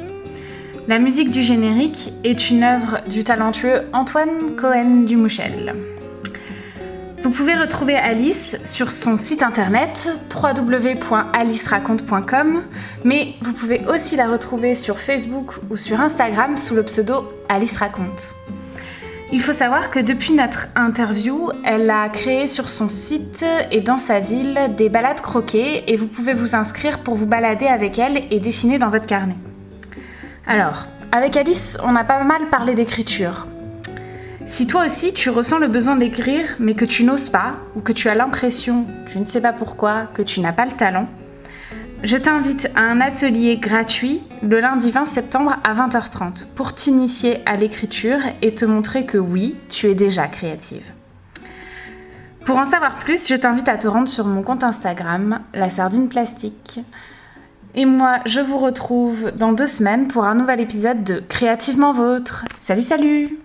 [0.87, 5.73] La musique du générique est une œuvre du talentueux Antoine Cohen Dumouchel.
[7.23, 12.61] Vous pouvez retrouver Alice sur son site internet www.aliceraconte.com,
[13.03, 17.77] mais vous pouvez aussi la retrouver sur Facebook ou sur Instagram sous le pseudo Alice
[17.77, 18.35] Raconte.
[19.31, 23.97] Il faut savoir que depuis notre interview, elle a créé sur son site et dans
[23.97, 28.25] sa ville des balades croquées et vous pouvez vous inscrire pour vous balader avec elle
[28.29, 29.33] et dessiner dans votre carnet.
[30.47, 33.47] Alors, avec Alice, on a pas mal parlé d'écriture.
[34.45, 37.91] Si toi aussi tu ressens le besoin d'écrire mais que tu n'oses pas ou que
[37.91, 41.07] tu as l'impression, je ne sais pas pourquoi, que tu n'as pas le talent,
[42.03, 47.57] je t'invite à un atelier gratuit le lundi 20 septembre à 20h30 pour t'initier à
[47.57, 50.85] l'écriture et te montrer que oui, tu es déjà créative.
[52.45, 56.07] Pour en savoir plus, je t'invite à te rendre sur mon compte Instagram, la sardine
[56.07, 56.81] plastique.
[57.77, 62.45] Et moi, je vous retrouve dans deux semaines pour un nouvel épisode de Créativement Vôtre.
[62.57, 63.44] Salut, salut